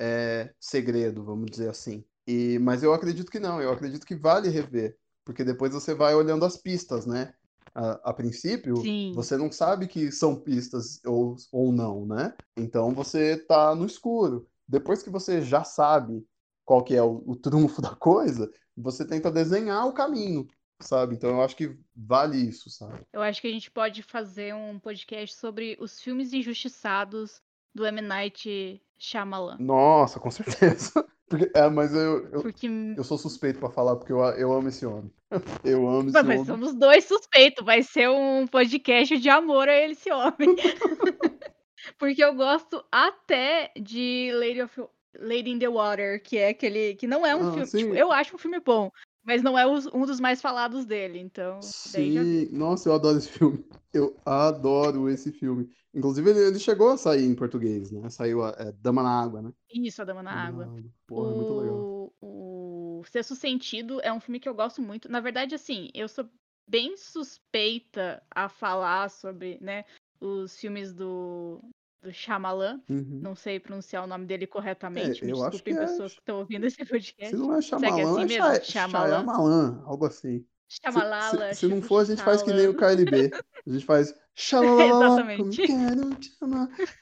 [0.01, 2.05] é, segredo, vamos dizer assim.
[2.27, 6.15] E, mas eu acredito que não, eu acredito que vale rever, porque depois você vai
[6.15, 7.35] olhando as pistas, né?
[7.75, 9.13] A, a princípio, Sim.
[9.15, 12.35] você não sabe que são pistas ou, ou não, né?
[12.57, 14.47] Então você tá no escuro.
[14.69, 16.25] Depois que você já sabe
[16.65, 20.47] qual que é o, o trunfo da coisa, você tenta desenhar o caminho,
[20.81, 21.15] sabe?
[21.15, 23.01] Então eu acho que vale isso, sabe?
[23.13, 27.41] Eu acho que a gente pode fazer um podcast sobre os filmes injustiçados
[27.75, 28.01] do M.
[28.01, 29.57] Night Shyamalan.
[29.59, 30.93] Nossa, com certeza.
[31.33, 32.69] Porque, é, mas eu, eu, porque...
[32.95, 35.11] eu sou suspeito para falar, porque eu, eu amo esse homem.
[35.65, 36.39] Eu amo esse mas, homem.
[36.39, 37.65] Mas somos dois suspeitos.
[37.65, 40.55] Vai ser um podcast de amor a esse homem.
[41.99, 44.85] porque eu gosto até de Lady, of,
[45.19, 46.97] Lady in the Water, que é aquele.
[46.97, 47.85] que não é um ah, filme.
[47.85, 48.91] Tipo, eu acho um filme bom.
[49.25, 51.61] Mas não é um dos mais falados dele, então.
[51.63, 53.65] Sim, nossa, eu adoro esse filme.
[53.95, 55.69] Eu adoro esse filme.
[55.93, 58.09] Inclusive, ele, ele chegou a sair em português, né?
[58.09, 59.53] Saiu a é, Dama na Água, né?
[59.71, 60.65] Isso, a Dama na Dama Água.
[60.65, 60.91] Na Água.
[61.07, 61.31] Porra, o...
[61.31, 62.15] é muito legal.
[62.23, 65.11] O Sexto Sentido é um filme que eu gosto muito.
[65.11, 66.27] Na verdade, assim, eu sou
[66.67, 69.85] bem suspeita a falar sobre, né,
[70.19, 71.61] os filmes do,
[72.03, 72.81] do Shyamalan.
[72.89, 73.21] Uhum.
[73.23, 75.23] Não sei pronunciar o nome dele corretamente.
[75.23, 76.15] É, Me desculpem, é pessoas é...
[76.15, 77.35] que estão ouvindo esse podcast.
[77.35, 78.61] Se não é Shyamalan, Segue assim é?
[78.65, 80.45] Shyamalan, algo assim.
[80.69, 81.53] Chamalala.
[81.53, 83.31] Se, se, se não for, a gente faz que nem o KLB.
[83.67, 85.63] A gente faz Exatamente.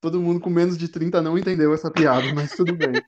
[0.03, 3.01] Todo mundo com menos de 30 não entendeu essa piada, mas tudo bem.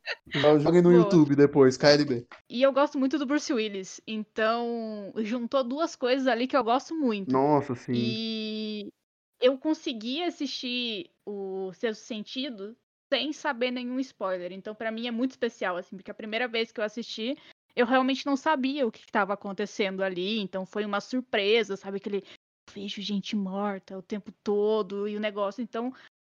[0.60, 1.02] Joguem no Boa.
[1.02, 2.24] YouTube depois, KLB.
[2.48, 6.94] E eu gosto muito do Bruce Willis, então juntou duas coisas ali que eu gosto
[6.94, 7.32] muito.
[7.32, 7.92] Nossa, sim.
[7.94, 8.92] E
[9.42, 12.76] eu consegui assistir o Sexto Sentido
[13.12, 14.52] sem saber nenhum spoiler.
[14.52, 17.36] Então, para mim é muito especial, assim, porque a primeira vez que eu assisti,
[17.74, 21.98] eu realmente não sabia o que estava acontecendo ali, então foi uma surpresa, sabe?
[21.98, 22.24] Aquele
[22.72, 25.60] vejo gente morta o tempo todo e o negócio.
[25.60, 25.92] Então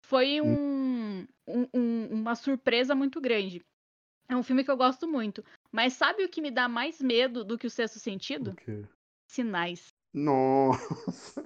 [0.05, 1.27] foi hum.
[1.47, 3.61] um, um, uma surpresa muito grande.
[4.29, 5.45] É um filme que eu gosto muito.
[5.71, 8.55] Mas sabe o que me dá mais medo do que o sexto sentido?
[9.29, 9.89] Sinais.
[10.13, 11.45] Nossa.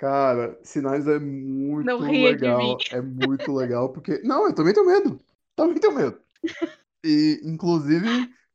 [0.00, 2.78] Cara, Sinais é muito Não legal.
[2.90, 4.18] É muito legal, porque.
[4.24, 5.20] Não, eu também tenho medo.
[5.54, 6.18] Também tenho medo.
[7.02, 8.06] E, inclusive,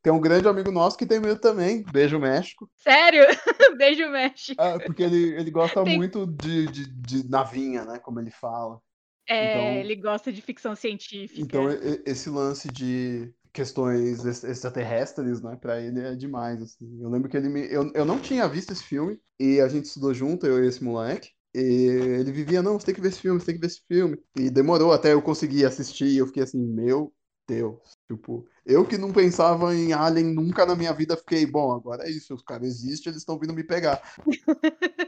[0.03, 1.81] tem um grande amigo nosso que tem medo também.
[1.91, 2.69] Beijo, México.
[2.75, 3.25] Sério?
[3.75, 4.61] Beijo, México.
[4.61, 5.97] É, porque ele, ele gosta tem...
[5.97, 7.97] muito de, de, de, navinha, né?
[7.97, 8.79] Como ele fala.
[9.27, 11.41] É, então, ele gosta de ficção científica.
[11.41, 11.67] Então,
[12.05, 15.57] esse lance de questões extraterrestres, né?
[15.59, 17.01] Pra ele é demais, assim.
[17.01, 17.61] Eu lembro que ele me...
[17.61, 20.83] Eu, eu não tinha visto esse filme e a gente estudou junto, eu e esse
[20.83, 21.34] moleque.
[21.55, 23.81] E ele vivia, não, você tem que ver esse filme, você tem que ver esse
[23.87, 24.17] filme.
[24.35, 27.13] E demorou até eu conseguir assistir e eu fiquei assim, meu
[27.47, 27.97] Deus.
[28.11, 32.11] Tipo, eu que não pensava em Alien nunca na minha vida, fiquei, bom, agora é
[32.11, 34.01] isso, os caras existem, eles estão vindo me pegar.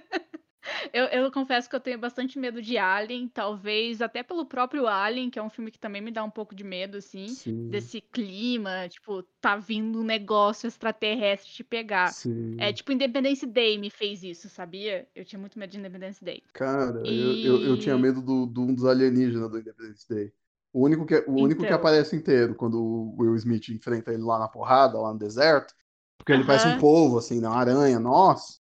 [0.93, 5.29] eu, eu confesso que eu tenho bastante medo de Alien, talvez até pelo próprio Alien,
[5.29, 7.69] que é um filme que também me dá um pouco de medo, assim, Sim.
[7.69, 12.07] desse clima, tipo, tá vindo um negócio extraterrestre te pegar.
[12.07, 12.55] Sim.
[12.59, 15.07] É tipo Independence Day me fez isso, sabia?
[15.15, 16.41] Eu tinha muito medo de Independence Day.
[16.53, 17.45] Cara, e...
[17.45, 20.31] eu, eu, eu, tinha medo do, do um dos alienígenas do Independence Day.
[20.73, 21.77] O único que, o único que então.
[21.77, 25.73] aparece inteiro quando o Will Smith enfrenta ele lá na porrada, lá no deserto.
[26.17, 27.47] Porque ele parece um polvo, assim, né?
[27.47, 27.99] uma aranha.
[27.99, 28.59] Nossa!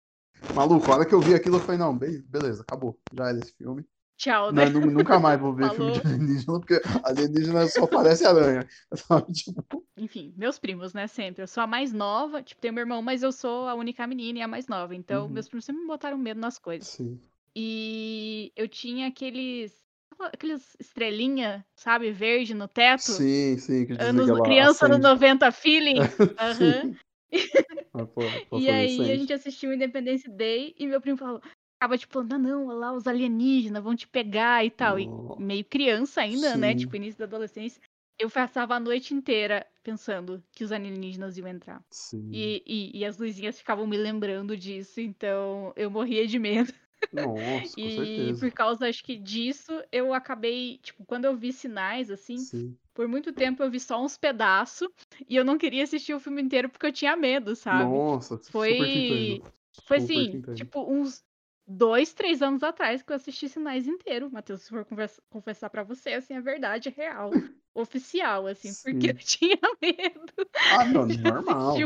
[0.54, 2.98] Maluco, a hora que eu vi aquilo, eu falei, não, beleza, acabou.
[3.12, 3.84] Já era esse filme.
[4.16, 4.68] Tchau, né?
[4.70, 8.66] Não, nunca mais vou ver filme de alienígena, porque alienígena só parece aranha.
[8.94, 9.32] Sabe?
[9.32, 9.84] Tipo...
[9.96, 11.06] Enfim, meus primos, né?
[11.06, 11.42] Sempre.
[11.42, 14.38] Eu sou a mais nova, tipo, tenho meu irmão, mas eu sou a única menina
[14.38, 14.94] e a mais nova.
[14.94, 15.32] Então, uhum.
[15.32, 16.88] meus primos sempre me botaram medo nas coisas.
[16.88, 17.20] Sim.
[17.54, 19.74] E eu tinha aqueles
[20.18, 23.02] aqueles estrelinha, sabe, verde no teto.
[23.02, 23.84] Sim, sim.
[23.84, 25.96] Que Anos, criança no 90 feeling.
[26.36, 26.96] Uhum.
[27.32, 28.06] Ah,
[28.58, 31.40] e aí a gente assistiu Independence Day e meu primo falou,
[31.78, 34.96] acaba tipo, não, não, olha lá, os alienígenas vão te pegar e tal.
[34.96, 35.36] Oh.
[35.38, 36.60] E meio criança ainda, né, sim.
[36.60, 36.74] né?
[36.74, 37.80] Tipo, início da adolescência.
[38.18, 41.84] Eu passava a noite inteira pensando que os alienígenas iam entrar.
[41.90, 42.30] Sim.
[42.32, 46.72] E, e, e as luzinhas ficavam me lembrando disso, então eu morria de medo.
[47.12, 48.40] Nossa, com e certeza.
[48.40, 52.76] por causa, acho que disso, eu acabei, tipo, quando eu vi sinais, assim, Sim.
[52.94, 54.88] por muito tempo eu vi só uns pedaços
[55.28, 57.84] e eu não queria assistir o filme inteiro porque eu tinha medo, sabe?
[57.84, 59.42] Nossa, foi...
[59.86, 61.24] Foi assim, tipo, uns
[61.66, 65.82] dois, três anos atrás que eu assisti Sinais inteiro, Matheus, se for conversa, confessar para
[65.82, 67.30] você, assim, a verdade real,
[67.74, 68.92] oficial, assim, Sim.
[68.92, 70.48] porque eu tinha medo.
[70.72, 71.76] Ah, não, normal.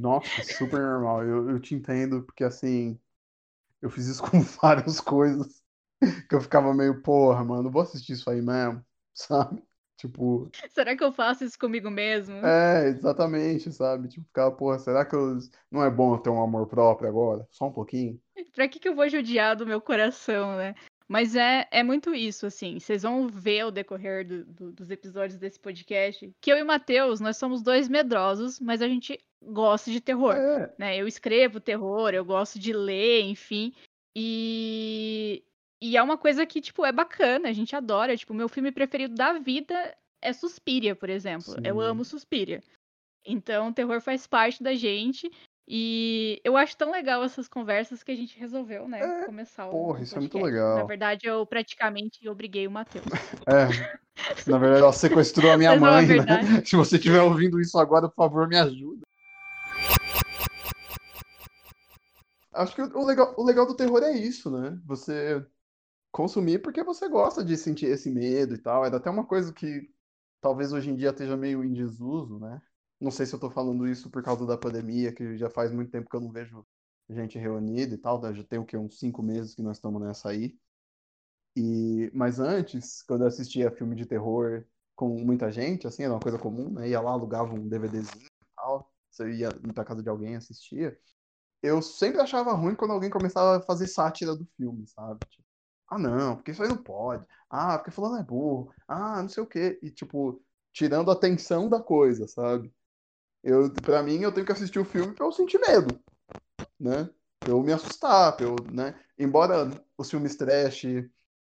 [0.00, 1.24] Nossa, super normal.
[1.24, 2.98] Eu, eu te entendo, porque assim,
[3.80, 5.62] eu fiz isso com várias coisas
[6.28, 9.62] que eu ficava meio, porra, mano, vou assistir isso aí mesmo, sabe?
[10.00, 10.50] Tipo.
[10.70, 12.34] Será que eu faço isso comigo mesmo?
[12.36, 14.08] É, exatamente, sabe?
[14.08, 15.36] Tipo, ficar, porra, será que eu...
[15.70, 17.46] não é bom ter um amor próprio agora?
[17.50, 18.18] Só um pouquinho?
[18.54, 20.74] Pra que, que eu vou judiar do meu coração, né?
[21.06, 22.78] Mas é, é muito isso, assim.
[22.78, 26.66] Vocês vão ver ao decorrer do, do, dos episódios desse podcast que eu e o
[26.66, 30.34] Matheus, nós somos dois medrosos, mas a gente gosta de terror.
[30.34, 30.72] É.
[30.78, 30.96] Né?
[30.96, 33.74] Eu escrevo terror, eu gosto de ler, enfim.
[34.16, 35.44] E,
[35.82, 38.16] e é uma coisa que, tipo, é bacana, a gente adora.
[38.16, 41.54] Tipo, meu filme preferido da vida é Suspiria, por exemplo.
[41.54, 41.60] Sim.
[41.64, 42.62] Eu amo Suspiria.
[43.24, 45.30] Então, o terror faz parte da gente.
[45.72, 49.70] E eu acho tão legal essas conversas que a gente resolveu, né, é, começar o
[49.70, 50.78] Porra, isso é muito legal.
[50.78, 53.04] Na verdade, eu praticamente obriguei o Matheus.
[53.46, 54.50] É.
[54.50, 56.62] Na verdade, ela sequestrou a minha Mas mãe, né?
[56.66, 59.06] Se você estiver ouvindo isso agora, por favor, me ajuda.
[62.52, 64.78] Acho que o legal, o legal do terror é isso, né?
[64.84, 65.42] Você
[66.12, 68.84] consumir porque você gosta de sentir esse medo e tal.
[68.84, 69.90] É até uma coisa que
[70.40, 72.60] talvez hoje em dia esteja meio em desuso, né?
[73.00, 75.90] Não sei se eu tô falando isso por causa da pandemia, que já faz muito
[75.90, 76.66] tempo que eu não vejo
[77.08, 78.20] gente reunida e tal.
[78.34, 80.58] Já tem o que uns cinco meses que nós estamos nessa aí.
[81.56, 86.20] E mas antes, quando eu assistia filme de terror com muita gente, assim, era uma
[86.20, 86.88] coisa comum, né?
[86.88, 88.92] Ia lá, alugava um DVDzinho e tal.
[89.10, 90.98] Você ia pra casa de alguém assistia.
[91.62, 95.20] Eu sempre achava ruim quando alguém começava a fazer sátira do filme, sabe?
[95.28, 95.44] Tipo,
[95.90, 97.26] ah, não, porque isso aí não pode.
[97.50, 98.72] Ah, porque fulano é burro.
[98.88, 99.78] Ah, não sei o quê.
[99.82, 102.72] E, tipo, tirando a atenção da coisa, sabe?
[103.42, 106.00] Eu, pra mim, eu tenho que assistir o filme pra eu sentir medo,
[106.78, 107.04] né?
[107.42, 108.98] Pra eu me assustar, pra eu, né?
[109.18, 110.84] Embora os filmes trash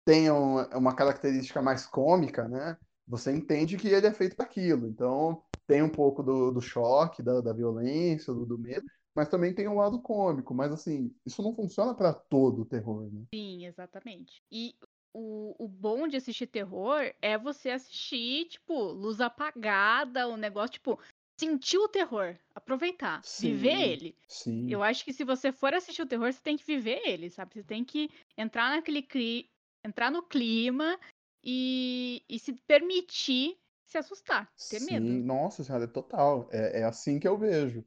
[0.06, 2.78] tenham uma característica mais cômica, né?
[3.08, 4.88] Você entende que ele é feito para aquilo.
[4.88, 8.86] Então, tem um pouco do, do choque, da, da violência, do, do medo,
[9.16, 10.54] mas também tem um lado cômico.
[10.54, 13.24] Mas, assim, isso não funciona para todo o terror, né?
[13.34, 14.42] Sim, exatamente.
[14.52, 14.76] E
[15.14, 21.00] o, o bom de assistir terror é você assistir, tipo, luz apagada, o negócio, tipo,
[21.40, 24.16] sentir o terror, aproveitar, sim, viver ele.
[24.28, 24.70] Sim.
[24.70, 27.54] Eu acho que se você for assistir o terror, você tem que viver ele, sabe?
[27.56, 29.50] Você tem que entrar naquele cli...
[29.84, 31.00] entrar no clima
[31.44, 35.06] e, e se permitir se assustar, ter sim, medo.
[35.06, 36.48] Nossa senhora, é total.
[36.52, 37.84] É, é assim que eu vejo.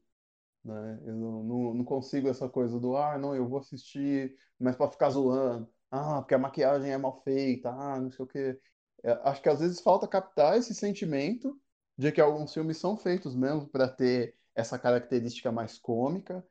[0.64, 1.00] Né?
[1.04, 5.10] Eu não, não, consigo essa coisa do, ah, não, eu vou assistir, mas para ficar
[5.10, 5.68] zoando.
[5.90, 8.60] Ah, porque a maquiagem é mal feita, ah, não sei o quê.
[9.02, 11.60] É, acho que às vezes falta captar esse sentimento
[11.96, 16.44] de que alguns filmes são feitos mesmo para ter essa característica mais cômica,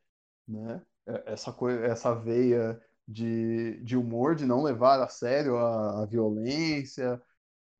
[0.47, 0.81] né?
[1.07, 6.05] É, essa coisa, essa veia de, de humor, de não levar a sério a, a
[6.05, 7.21] violência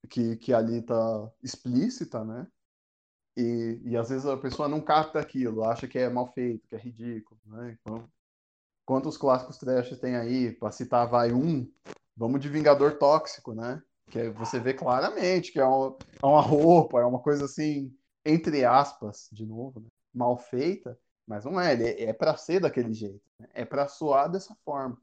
[0.09, 2.47] que, que ali está explícita, né?
[3.35, 6.75] E, e às vezes a pessoa não capta aquilo, acha que é mal feito, que
[6.75, 7.77] é ridículo, né?
[7.81, 8.07] Então,
[8.85, 10.51] quantos clássicos trash tem aí?
[10.51, 11.67] Para citar, vai um,
[12.15, 13.81] vamos de Vingador Tóxico, né?
[14.13, 17.91] que você vê claramente que é, é uma roupa, é uma coisa assim,
[18.25, 19.87] entre aspas, de novo, né?
[20.13, 23.47] mal feita, mas não é, ele é para ser daquele jeito, né?
[23.53, 24.97] é para soar dessa forma.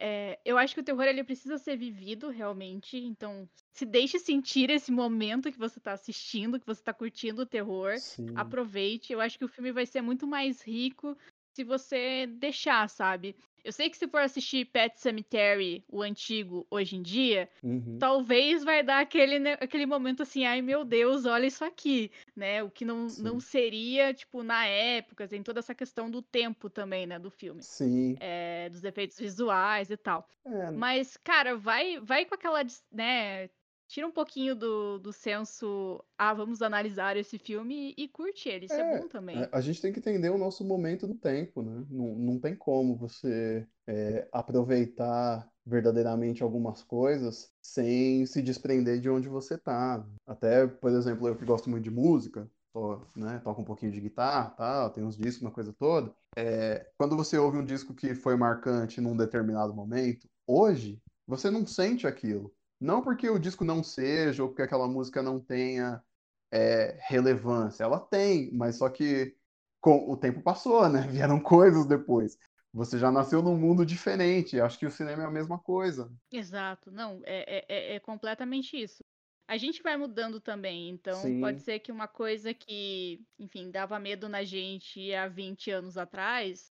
[0.00, 4.70] É, eu acho que o terror ele precisa ser vivido realmente, então se deixe sentir
[4.70, 8.26] esse momento que você está assistindo, que você está curtindo o terror, Sim.
[8.36, 9.12] aproveite.
[9.12, 11.16] Eu acho que o filme vai ser muito mais rico
[11.58, 13.34] se você deixar, sabe?
[13.64, 17.98] Eu sei que se for assistir Pet Cemetery, o antigo, hoje em dia, uhum.
[17.98, 22.62] talvez vai dar aquele, né, aquele momento assim, ai meu Deus, olha isso aqui, né?
[22.62, 27.06] O que não, não seria, tipo, na época, tem toda essa questão do tempo também,
[27.08, 27.60] né, do filme.
[27.60, 28.16] Sim.
[28.20, 30.28] É, dos efeitos visuais e tal.
[30.46, 30.70] É.
[30.70, 32.60] Mas, cara, vai, vai com aquela,
[32.92, 33.50] né,
[33.88, 38.74] tira um pouquinho do, do senso, ah, vamos analisar esse filme e, curte ele, isso
[38.74, 39.48] é, é, bom também.
[39.50, 41.84] A, gente tem que entender o nosso momento do tempo, né?
[41.90, 49.28] Não, não tem como você é, aproveitar verdadeiramente algumas coisas sem se desprender de onde
[49.28, 50.06] você tá.
[50.26, 54.00] Até, por exemplo, eu que gosto muito de música, tô, né, toco um pouquinho de
[54.00, 56.14] guitarra, tal, tem uns discos, uma coisa toda.
[56.36, 61.66] É, quando você ouve um disco que foi marcante num determinado momento, hoje você não
[61.66, 62.52] sente aquilo.
[62.80, 66.02] Não porque o disco não seja ou porque aquela música não tenha
[66.50, 67.84] é, relevância.
[67.84, 69.34] Ela tem, mas só que
[69.80, 71.02] com o tempo passou, né?
[71.10, 72.38] Vieram coisas depois.
[72.72, 74.60] Você já nasceu num mundo diferente.
[74.60, 76.12] Acho que o cinema é a mesma coisa.
[76.30, 76.90] Exato.
[76.90, 79.02] Não, é, é, é completamente isso.
[79.48, 81.40] A gente vai mudando também, então Sim.
[81.40, 86.70] pode ser que uma coisa que, enfim, dava medo na gente há 20 anos atrás,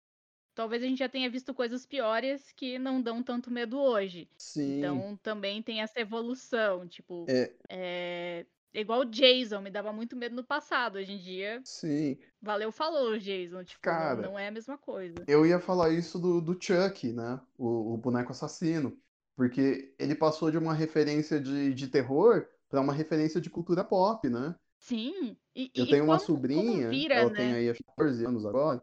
[0.59, 4.29] talvez a gente já tenha visto coisas piores que não dão tanto medo hoje.
[4.37, 4.79] Sim.
[4.79, 7.53] Então também tem essa evolução, tipo, é...
[7.69, 8.47] é...
[8.75, 10.97] Igual o Jason, me dava muito medo no passado.
[10.97, 11.61] Hoje em dia.
[11.65, 12.19] Sim.
[12.43, 13.65] Valeu, falou, Jason.
[13.65, 15.25] Tipo, Cara, não, não é a mesma coisa.
[15.27, 17.41] Eu ia falar isso do, do Chuck, né?
[17.57, 18.97] O, o boneco assassino.
[19.35, 24.29] Porque ele passou de uma referência de, de terror para uma referência de cultura pop,
[24.29, 24.55] né?
[24.79, 25.37] Sim.
[25.57, 27.37] E, eu tenho como, uma sobrinha, vira, ela né?
[27.37, 28.83] tem aí 14 anos agora.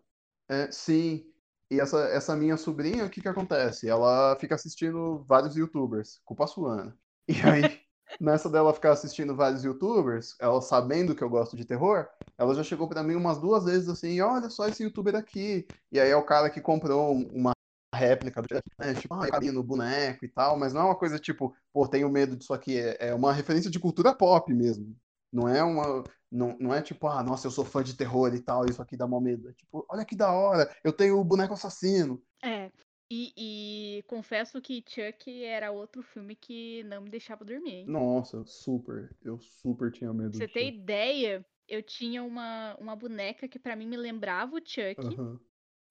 [0.49, 1.25] É, sim.
[1.71, 3.89] E essa, essa minha sobrinha, o que que acontece?
[3.89, 6.95] Ela fica assistindo vários youtubers, culpa sua,
[7.27, 7.79] E aí,
[8.21, 12.63] nessa dela ficar assistindo vários youtubers, ela sabendo que eu gosto de terror, ela já
[12.63, 15.67] chegou para mim umas duas vezes assim, olha só esse youtuber aqui.
[15.91, 17.53] E aí é o cara que comprou uma
[17.93, 18.47] réplica do
[18.79, 18.93] né?
[18.93, 22.35] tipo, ah, no boneco e tal, mas não é uma coisa tipo, pô, tenho medo
[22.35, 24.95] disso aqui, é, é uma referência de cultura pop mesmo.
[25.31, 26.03] Não é uma.
[26.31, 28.97] Não, não é tipo, ah, nossa, eu sou fã de terror e tal, isso aqui
[28.97, 29.49] dá mó medo.
[29.49, 32.21] É tipo, olha que da hora, eu tenho o boneco assassino.
[32.43, 32.71] É.
[33.09, 37.75] E, e, confesso que Chuck era outro filme que não me deixava dormir.
[37.75, 37.85] Hein?
[37.87, 39.15] Nossa, super.
[39.23, 40.35] Eu super tinha medo.
[40.35, 41.45] Você tem ideia?
[41.67, 44.99] Eu tinha uma, uma boneca que para mim me lembrava o Chuck.
[44.99, 45.39] Uhum.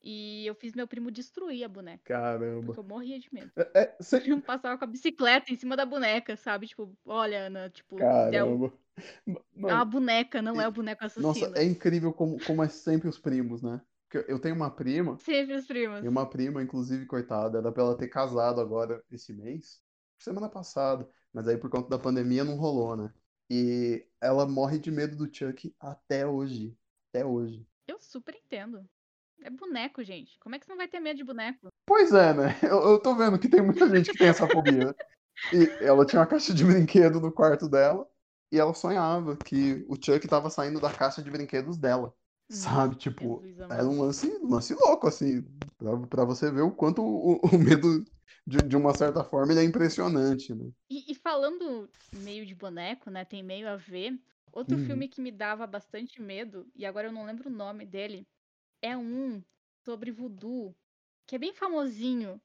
[0.02, 2.02] E eu fiz meu primo destruir a boneca.
[2.04, 2.66] Caramba.
[2.66, 3.50] Porque eu morria de medo.
[3.56, 4.22] É, é, cê...
[4.26, 6.66] Eu passava com a bicicleta em cima da boneca, sabe?
[6.66, 8.72] Tipo, olha, Ana, tipo, Caramba.
[9.26, 11.26] É uma boneca, não é o boneco assassino.
[11.26, 13.80] Nossa, é incrível como, como é sempre os primos, né?
[14.08, 15.18] Porque eu tenho uma prima.
[15.18, 16.04] Sempre os primos.
[16.04, 19.80] E uma prima, inclusive, coitada, era pra ela ter casado agora esse mês.
[20.18, 21.08] Semana passada.
[21.32, 23.12] Mas aí por conta da pandemia não rolou, né?
[23.50, 26.76] E ela morre de medo do Chuck até hoje.
[27.10, 27.66] Até hoje.
[27.88, 28.88] Eu super entendo.
[29.42, 30.38] É boneco, gente.
[30.38, 31.68] Como é que você não vai ter medo de boneco?
[31.84, 32.58] Pois é, né?
[32.62, 34.94] Eu, eu tô vendo que tem muita gente que tem essa fobia.
[35.52, 38.08] E ela tinha uma caixa de brinquedo no quarto dela
[38.54, 42.14] e ela sonhava que o Chuck tava saindo da caixa de brinquedos dela.
[42.48, 42.94] Sabe?
[42.94, 45.42] Tipo, era um lance, lance louco, assim,
[45.76, 48.04] pra, pra você ver o quanto o, o medo,
[48.46, 50.70] de, de uma certa forma, ele é impressionante, né?
[50.88, 53.24] E, e falando meio de boneco, né?
[53.24, 54.16] Tem meio a ver.
[54.52, 54.84] Outro uhum.
[54.84, 58.28] filme que me dava bastante medo, e agora eu não lembro o nome dele,
[58.80, 59.42] é um
[59.84, 60.76] sobre voodoo,
[61.26, 62.40] que é bem famosinho,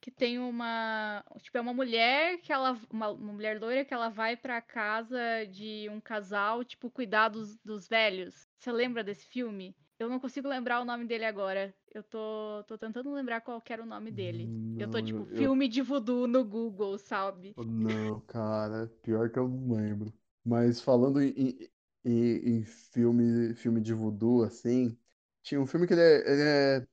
[0.00, 4.08] que tem uma, tipo, é uma mulher que ela, uma, uma mulher loira que ela
[4.08, 5.18] vai para casa
[5.50, 8.46] de um casal, tipo, cuidar dos, dos velhos.
[8.58, 9.74] Você lembra desse filme?
[9.98, 11.74] Eu não consigo lembrar o nome dele agora.
[11.92, 14.46] Eu tô, tô tentando lembrar qual era o nome dele.
[14.46, 15.36] Não, eu tô, tipo, eu...
[15.36, 17.54] filme de voodoo no Google, sabe?
[17.56, 20.12] Não, cara, pior que eu não lembro.
[20.44, 21.68] Mas falando em,
[22.04, 24.96] em, em filme, filme de voodoo, assim,
[25.42, 26.86] tinha um filme que ele é, ele é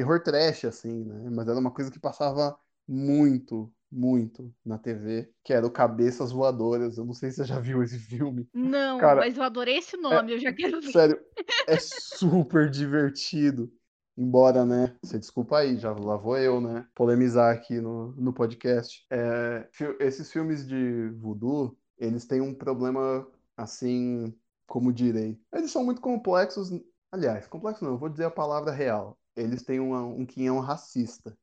[0.00, 1.28] terror trash, assim, né?
[1.30, 2.58] Mas era uma coisa que passava
[2.88, 6.96] muito, muito na TV, que era o Cabeças Voadoras.
[6.96, 8.48] Eu não sei se você já viu esse filme.
[8.54, 10.90] Não, Cara, mas eu adorei esse nome, é, eu já quero ver.
[10.90, 11.20] Sério,
[11.68, 13.70] é super divertido.
[14.16, 14.96] Embora, né?
[15.02, 16.86] Você desculpa aí, já lá vou eu, né?
[16.94, 19.06] Polemizar aqui no, no podcast.
[19.10, 19.68] É,
[20.00, 24.34] esses filmes de voodoo, eles têm um problema, assim,
[24.66, 25.38] como direi.
[25.52, 26.70] Eles são muito complexos
[27.12, 29.18] Aliás, complexo não, eu vou dizer a palavra real.
[29.42, 31.36] Eles têm uma, um quinhão racista,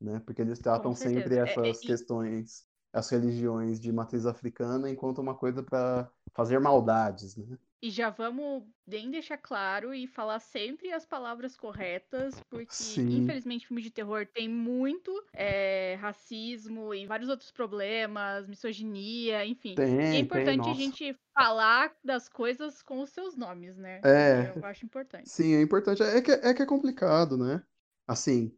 [0.00, 0.20] né?
[0.24, 5.34] Porque eles tratam sempre essas é, é, questões, as religiões de matriz africana, enquanto uma
[5.34, 7.58] coisa para fazer maldades, né?
[7.82, 13.18] E já vamos bem deixar claro e falar sempre as palavras corretas, porque Sim.
[13.18, 19.74] infelizmente filme de terror tem muito é, racismo e vários outros problemas, misoginia, enfim.
[19.74, 24.00] Tem, e é importante tem, a gente falar das coisas com os seus nomes, né?
[24.04, 24.52] É.
[24.54, 25.28] Eu acho importante.
[25.28, 26.04] Sim, é importante.
[26.04, 27.64] É que é, que é complicado, né?
[28.06, 28.56] Assim,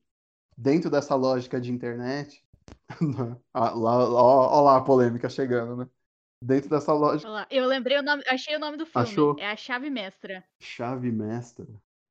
[0.54, 2.44] dentro dessa lógica de internet.
[3.54, 5.88] lá, lá, ó lá a polêmica chegando, né?
[6.44, 7.26] Dentro dessa loja.
[7.26, 9.08] Olá, eu lembrei o nome, achei o nome do filme.
[9.08, 9.36] Achou?
[9.38, 10.44] É a Chave Mestra.
[10.60, 11.66] Chave Mestra?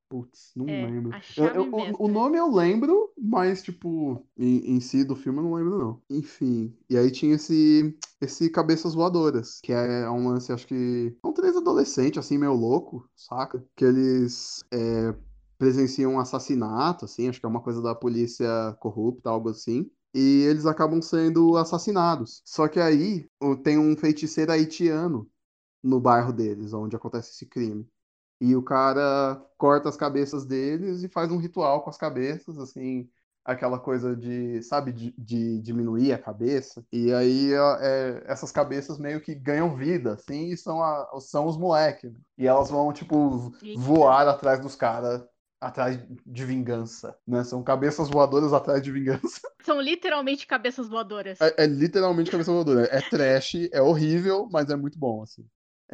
[0.08, 1.12] Putz, não é, lembro.
[1.36, 5.44] Eu, eu, o, o, nome eu lembro, mas, tipo, em, em, si do filme eu
[5.44, 6.02] não lembro, não.
[6.10, 6.76] Enfim.
[6.90, 11.16] E aí tinha esse, esse Cabeças Voadoras, que é um lance, acho que.
[11.24, 13.64] São três adolescentes, assim, meio louco, saca?
[13.74, 15.14] Que eles é,
[15.58, 18.46] presenciam um assassinato, assim, acho que é uma coisa da polícia
[18.78, 22.40] corrupta, algo assim e eles acabam sendo assassinados.
[22.44, 23.28] Só que aí
[23.64, 25.28] tem um feiticeiro haitiano
[25.82, 27.86] no bairro deles, onde acontece esse crime.
[28.40, 33.08] E o cara corta as cabeças deles e faz um ritual com as cabeças, assim,
[33.44, 36.84] aquela coisa de, sabe, de, de diminuir a cabeça.
[36.92, 41.56] E aí é, essas cabeças meio que ganham vida, assim, e são, a, são os
[41.56, 42.12] moleques.
[42.12, 42.20] Né?
[42.38, 45.22] E elas vão, tipo, voar atrás dos caras
[45.66, 47.42] atrás de vingança, né?
[47.44, 49.40] São cabeças voadoras atrás de vingança.
[49.64, 51.40] São literalmente cabeças voadoras.
[51.40, 52.86] É, é literalmente cabeça voadora.
[52.90, 55.44] É trash, é horrível, mas é muito bom, assim.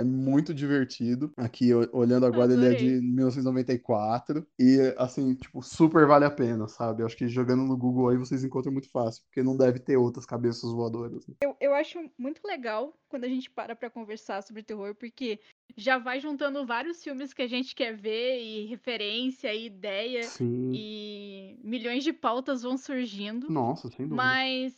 [0.00, 1.30] É muito divertido.
[1.36, 4.46] Aqui, olhando agora, ele é de 1994.
[4.58, 7.02] E, assim, tipo, super vale a pena, sabe?
[7.02, 9.96] Eu acho que jogando no Google aí vocês encontram muito fácil, porque não deve ter
[9.96, 11.26] outras cabeças voadoras.
[11.26, 11.34] Né?
[11.42, 15.38] Eu, eu acho muito legal quando a gente para pra conversar sobre terror, porque
[15.76, 20.22] já vai juntando vários filmes que a gente quer ver, e referência, e ideia.
[20.22, 20.70] Sim.
[20.74, 23.50] E milhões de pautas vão surgindo.
[23.50, 24.16] Nossa, sem dúvida.
[24.16, 24.74] Mas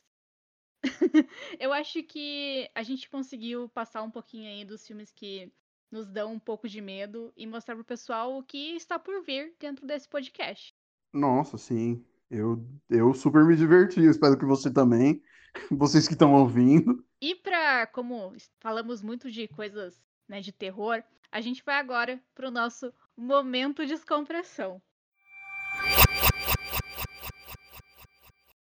[1.60, 5.52] eu acho que a gente conseguiu passar um pouquinho aí dos filmes que
[5.90, 9.54] nos dão um pouco de medo e mostrar pro pessoal o que está por vir
[9.60, 10.74] dentro desse podcast.
[11.12, 12.04] Nossa, sim.
[12.30, 14.00] Eu, eu super me diverti.
[14.00, 15.22] espero que você também.
[15.70, 17.04] Vocês que estão ouvindo.
[17.20, 22.50] E para, como falamos muito de coisas né, de terror, a gente vai agora pro
[22.50, 24.80] nosso momento de descompressão.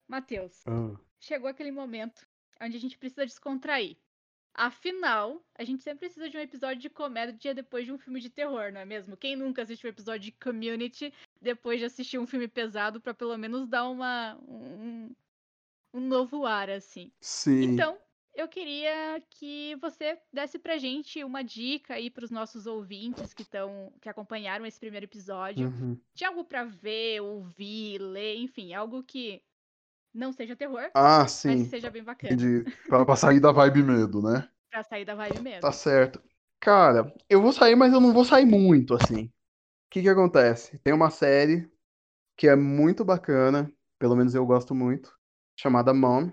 [0.06, 1.00] Matheus, ah.
[1.22, 2.28] Chegou aquele momento
[2.62, 3.96] onde a gente precisa descontrair.
[4.54, 8.30] Afinal, a gente sempre precisa de um episódio de comédia depois de um filme de
[8.30, 9.16] terror, não é mesmo?
[9.16, 13.38] Quem nunca assistiu um episódio de Community depois de assistir um filme pesado para pelo
[13.38, 15.16] menos dar uma um,
[15.94, 17.14] um novo ar assim?
[17.22, 17.62] Sim.
[17.64, 17.98] Então,
[18.36, 23.94] eu queria que você desse pra gente uma dica aí pros nossos ouvintes que estão
[24.02, 25.98] que acompanharam esse primeiro episódio, uhum.
[26.14, 29.42] de algo para ver, ouvir, ler, enfim, algo que
[30.14, 31.60] não seja terror, ah, sim.
[31.60, 32.36] mas seja bem bacana.
[32.36, 34.48] De, pra, pra sair da vibe medo, né?
[34.70, 35.62] Pra sair da vibe medo.
[35.62, 36.22] Tá certo.
[36.60, 39.26] Cara, eu vou sair, mas eu não vou sair muito, assim.
[39.26, 39.32] O
[39.90, 40.78] que que acontece?
[40.80, 41.70] Tem uma série
[42.38, 45.12] que é muito bacana, pelo menos eu gosto muito,
[45.56, 46.32] chamada Mom,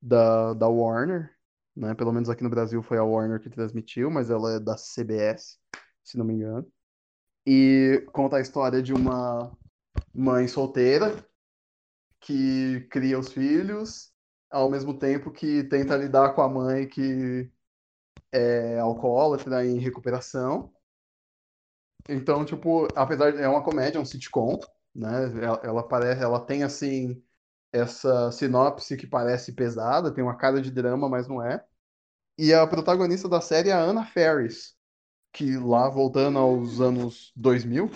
[0.00, 1.34] da, da Warner,
[1.76, 1.94] né?
[1.94, 5.58] Pelo menos aqui no Brasil foi a Warner que transmitiu, mas ela é da CBS,
[6.02, 6.66] se não me engano.
[7.46, 9.56] E conta a história de uma
[10.14, 11.24] mãe solteira
[12.22, 14.12] que cria os filhos,
[14.50, 17.50] ao mesmo tempo que tenta lidar com a mãe que
[18.32, 20.72] é alcoólatra em recuperação.
[22.08, 24.58] Então, tipo, apesar de é uma comédia, é um sitcom,
[24.94, 25.24] né?
[25.42, 27.22] Ela, ela parece, ela tem assim
[27.72, 31.64] essa sinopse que parece pesada, tem uma cara de drama, mas não é.
[32.38, 34.76] E a protagonista da série é a Anna Ferris,
[35.32, 37.90] que lá voltando aos anos 2000,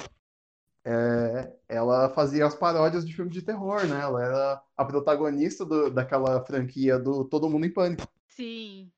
[0.89, 4.01] é, ela fazia as paródias de filmes de terror, né?
[4.01, 8.07] Ela era a protagonista do, daquela franquia do Todo Mundo em Pânico.
[8.28, 8.89] Sim.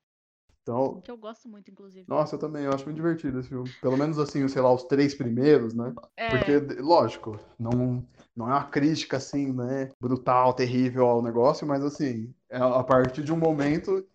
[0.63, 2.05] Então, que eu gosto muito, inclusive.
[2.07, 3.71] Nossa, eu também, eu acho muito divertido esse filme.
[3.81, 5.95] Pelo menos assim, sei lá, os três primeiros, né?
[6.15, 6.29] É.
[6.29, 9.89] Porque, lógico, não, não é uma crítica assim, né?
[9.99, 14.07] Brutal, terrível ao negócio, mas assim, é a partir de um momento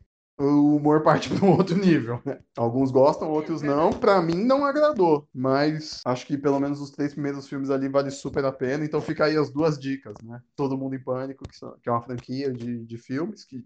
[0.45, 2.39] o humor parte para um outro nível, né?
[2.57, 3.91] Alguns gostam, outros não.
[3.91, 8.11] Para mim não agradou, mas acho que pelo menos os três primeiros filmes ali vale
[8.11, 8.85] super a pena.
[8.85, 10.41] Então fica aí as duas dicas, né?
[10.55, 13.65] Todo Mundo em Pânico, que, são, que é uma franquia de, de filmes que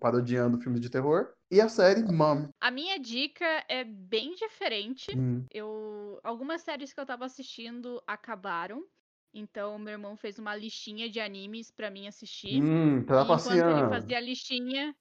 [0.00, 2.48] parodiando filmes de terror, e a série Mom.
[2.60, 5.16] A minha dica é bem diferente.
[5.16, 5.44] Hum.
[5.50, 8.82] Eu algumas séries que eu tava assistindo acabaram.
[9.32, 12.62] Então, meu irmão fez uma listinha de animes para mim assistir.
[12.62, 14.96] Hum, tá enquanto ele fazia a listinha,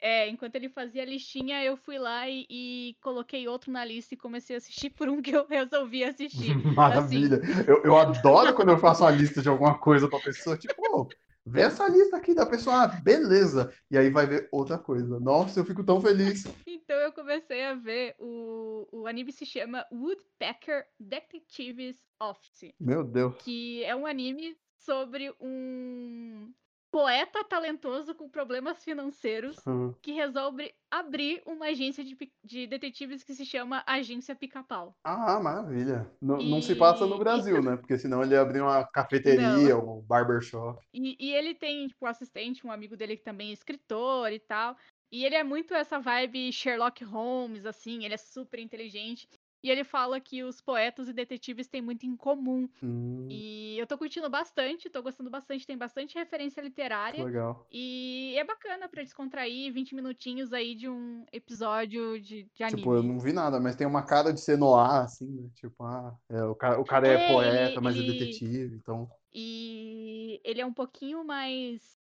[0.00, 4.14] é, enquanto ele fazia a listinha, eu fui lá e, e, coloquei outro na lista
[4.14, 6.54] e comecei a assistir por um que eu resolvi assistir.
[6.74, 7.36] Maravilha.
[7.36, 7.64] Assim.
[7.68, 11.06] Eu, eu adoro quando eu faço uma lista de alguma coisa pra pessoa, tipo, oh,
[11.44, 13.72] vê essa lista aqui da pessoa, ah, beleza.
[13.90, 15.20] E aí vai ver outra coisa.
[15.20, 16.44] Nossa, eu fico tão feliz.
[16.66, 22.72] então eu comecei a ver o, o anime se chama Woodpecker Detectives Office.
[22.80, 23.34] Meu Deus.
[23.42, 26.50] Que é um anime sobre um
[26.90, 29.94] poeta talentoso com problemas financeiros uhum.
[30.02, 34.96] que resolve abrir uma agência de, de detetives que se chama Agência Pica-Pau.
[35.04, 36.10] Ah, maravilha.
[36.20, 36.50] N e...
[36.50, 37.76] Não se passa no Brasil, né?
[37.76, 40.84] Porque senão ele ia abrir uma cafeteria ou um barbershop.
[40.92, 44.40] E, e ele tem, tipo, um assistente, um amigo dele que também é escritor e
[44.40, 44.76] tal.
[45.12, 49.28] E ele é muito essa vibe Sherlock Holmes, assim, ele é super inteligente.
[49.62, 52.68] E ele fala que os poetas e detetives têm muito em comum.
[52.82, 53.26] Hum.
[53.28, 57.22] E eu tô curtindo bastante, tô gostando bastante, tem bastante referência literária.
[57.22, 57.66] Legal.
[57.70, 62.78] E é bacana pra descontrair 20 minutinhos aí de um episódio de, de anime.
[62.78, 65.50] Tipo, eu não vi nada, mas tem uma cara de ser noir, assim, né?
[65.54, 69.10] Tipo, ah, é, o, cara, o cara é, é poeta, ele, mas é detetive, então.
[69.32, 71.98] E ele é um pouquinho mais.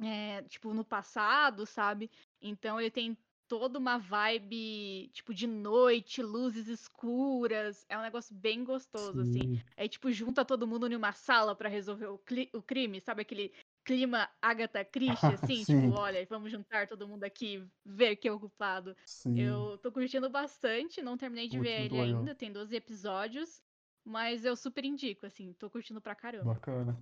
[0.00, 2.08] É, tipo, no passado, sabe?
[2.40, 3.18] Então ele tem
[3.48, 7.84] toda uma vibe, tipo, de noite, luzes escuras.
[7.88, 9.32] É um negócio bem gostoso, assim.
[9.32, 9.38] Sim.
[9.54, 9.62] assim.
[9.76, 12.20] Aí, tipo, junta todo mundo em uma sala para resolver o,
[12.52, 13.22] o, crime, sabe?
[13.22, 13.52] Aquele
[13.84, 18.38] clima Agatha Christie, assim, tipo, olha, vamos juntar todo mundo aqui, ver quem é o
[18.38, 18.94] culpado.
[19.06, 19.40] Sim.
[19.40, 22.18] Eu tô curtindo bastante, não terminei de Muito ver ele legal.
[22.18, 23.62] ainda, tem 12 episódios.
[24.04, 26.54] Mas eu super indico, assim, tô curtindo pra caramba.
[26.54, 26.98] Bacana.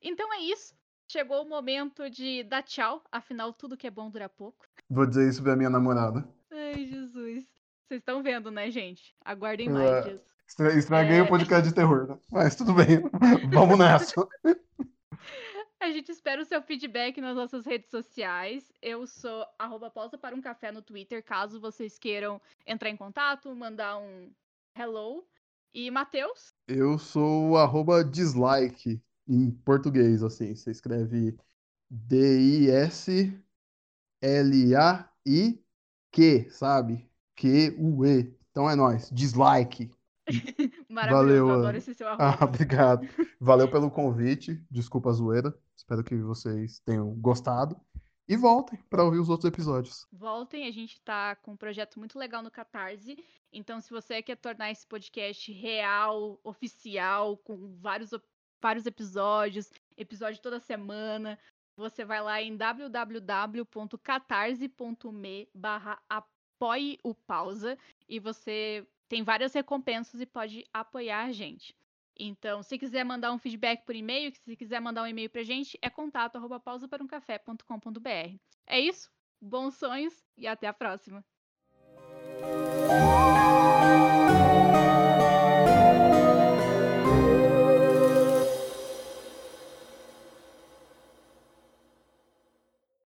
[0.00, 0.74] Então é isso.
[1.12, 3.04] Chegou o momento de dar tchau.
[3.12, 4.66] Afinal, tudo que é bom dura pouco.
[4.88, 6.26] Vou dizer isso pra minha namorada.
[6.50, 7.44] Ai, Jesus.
[7.84, 9.14] Vocês estão vendo, né, gente?
[9.22, 10.24] Aguardem mais disso.
[10.74, 11.22] Estraguei é...
[11.22, 12.18] o podcast de terror, né?
[12.30, 13.02] Mas tudo bem.
[13.52, 14.26] Vamos nessa.
[15.80, 18.72] A gente espera o seu feedback nas nossas redes sociais.
[18.80, 23.54] Eu sou arroba pausa para um café no Twitter, caso vocês queiram entrar em contato,
[23.54, 24.32] mandar um
[24.74, 25.26] hello.
[25.74, 26.54] E Matheus?
[26.66, 28.98] Eu sou arroba dislike
[29.28, 30.54] em português, assim.
[30.54, 31.36] Você escreve
[31.90, 33.40] D-I-S-L-A-I-Q,
[36.50, 37.10] sabe?
[37.36, 38.34] Q-U-E.
[38.50, 39.10] Então é nóis.
[39.10, 39.90] Dislike.
[40.88, 42.38] Maravilhoso, Valeu, adoro esse seu arroba.
[42.40, 43.06] Ah, obrigado.
[43.40, 44.64] Valeu pelo convite.
[44.70, 45.52] Desculpa a zoeira.
[45.76, 47.76] Espero que vocês tenham gostado.
[48.28, 50.06] E voltem para ouvir os outros episódios.
[50.12, 53.16] Voltem, a gente está com um projeto muito legal no Catarse.
[53.52, 58.10] Então, se você quer tornar esse podcast real, oficial, com vários,
[58.62, 61.36] vários episódios, episódio toda semana,
[61.76, 67.76] você vai lá em www.catarse.me barra apoie o pausa
[68.08, 71.74] e você tem várias recompensas e pode apoiar a gente.
[72.18, 75.78] Então, se quiser mandar um feedback por e-mail, se quiser mandar um e-mail pra gente,
[75.82, 78.36] é contato arroba pausaparumcafé.com.br.
[78.66, 79.10] É isso,
[79.40, 81.24] bons sonhos e até a próxima!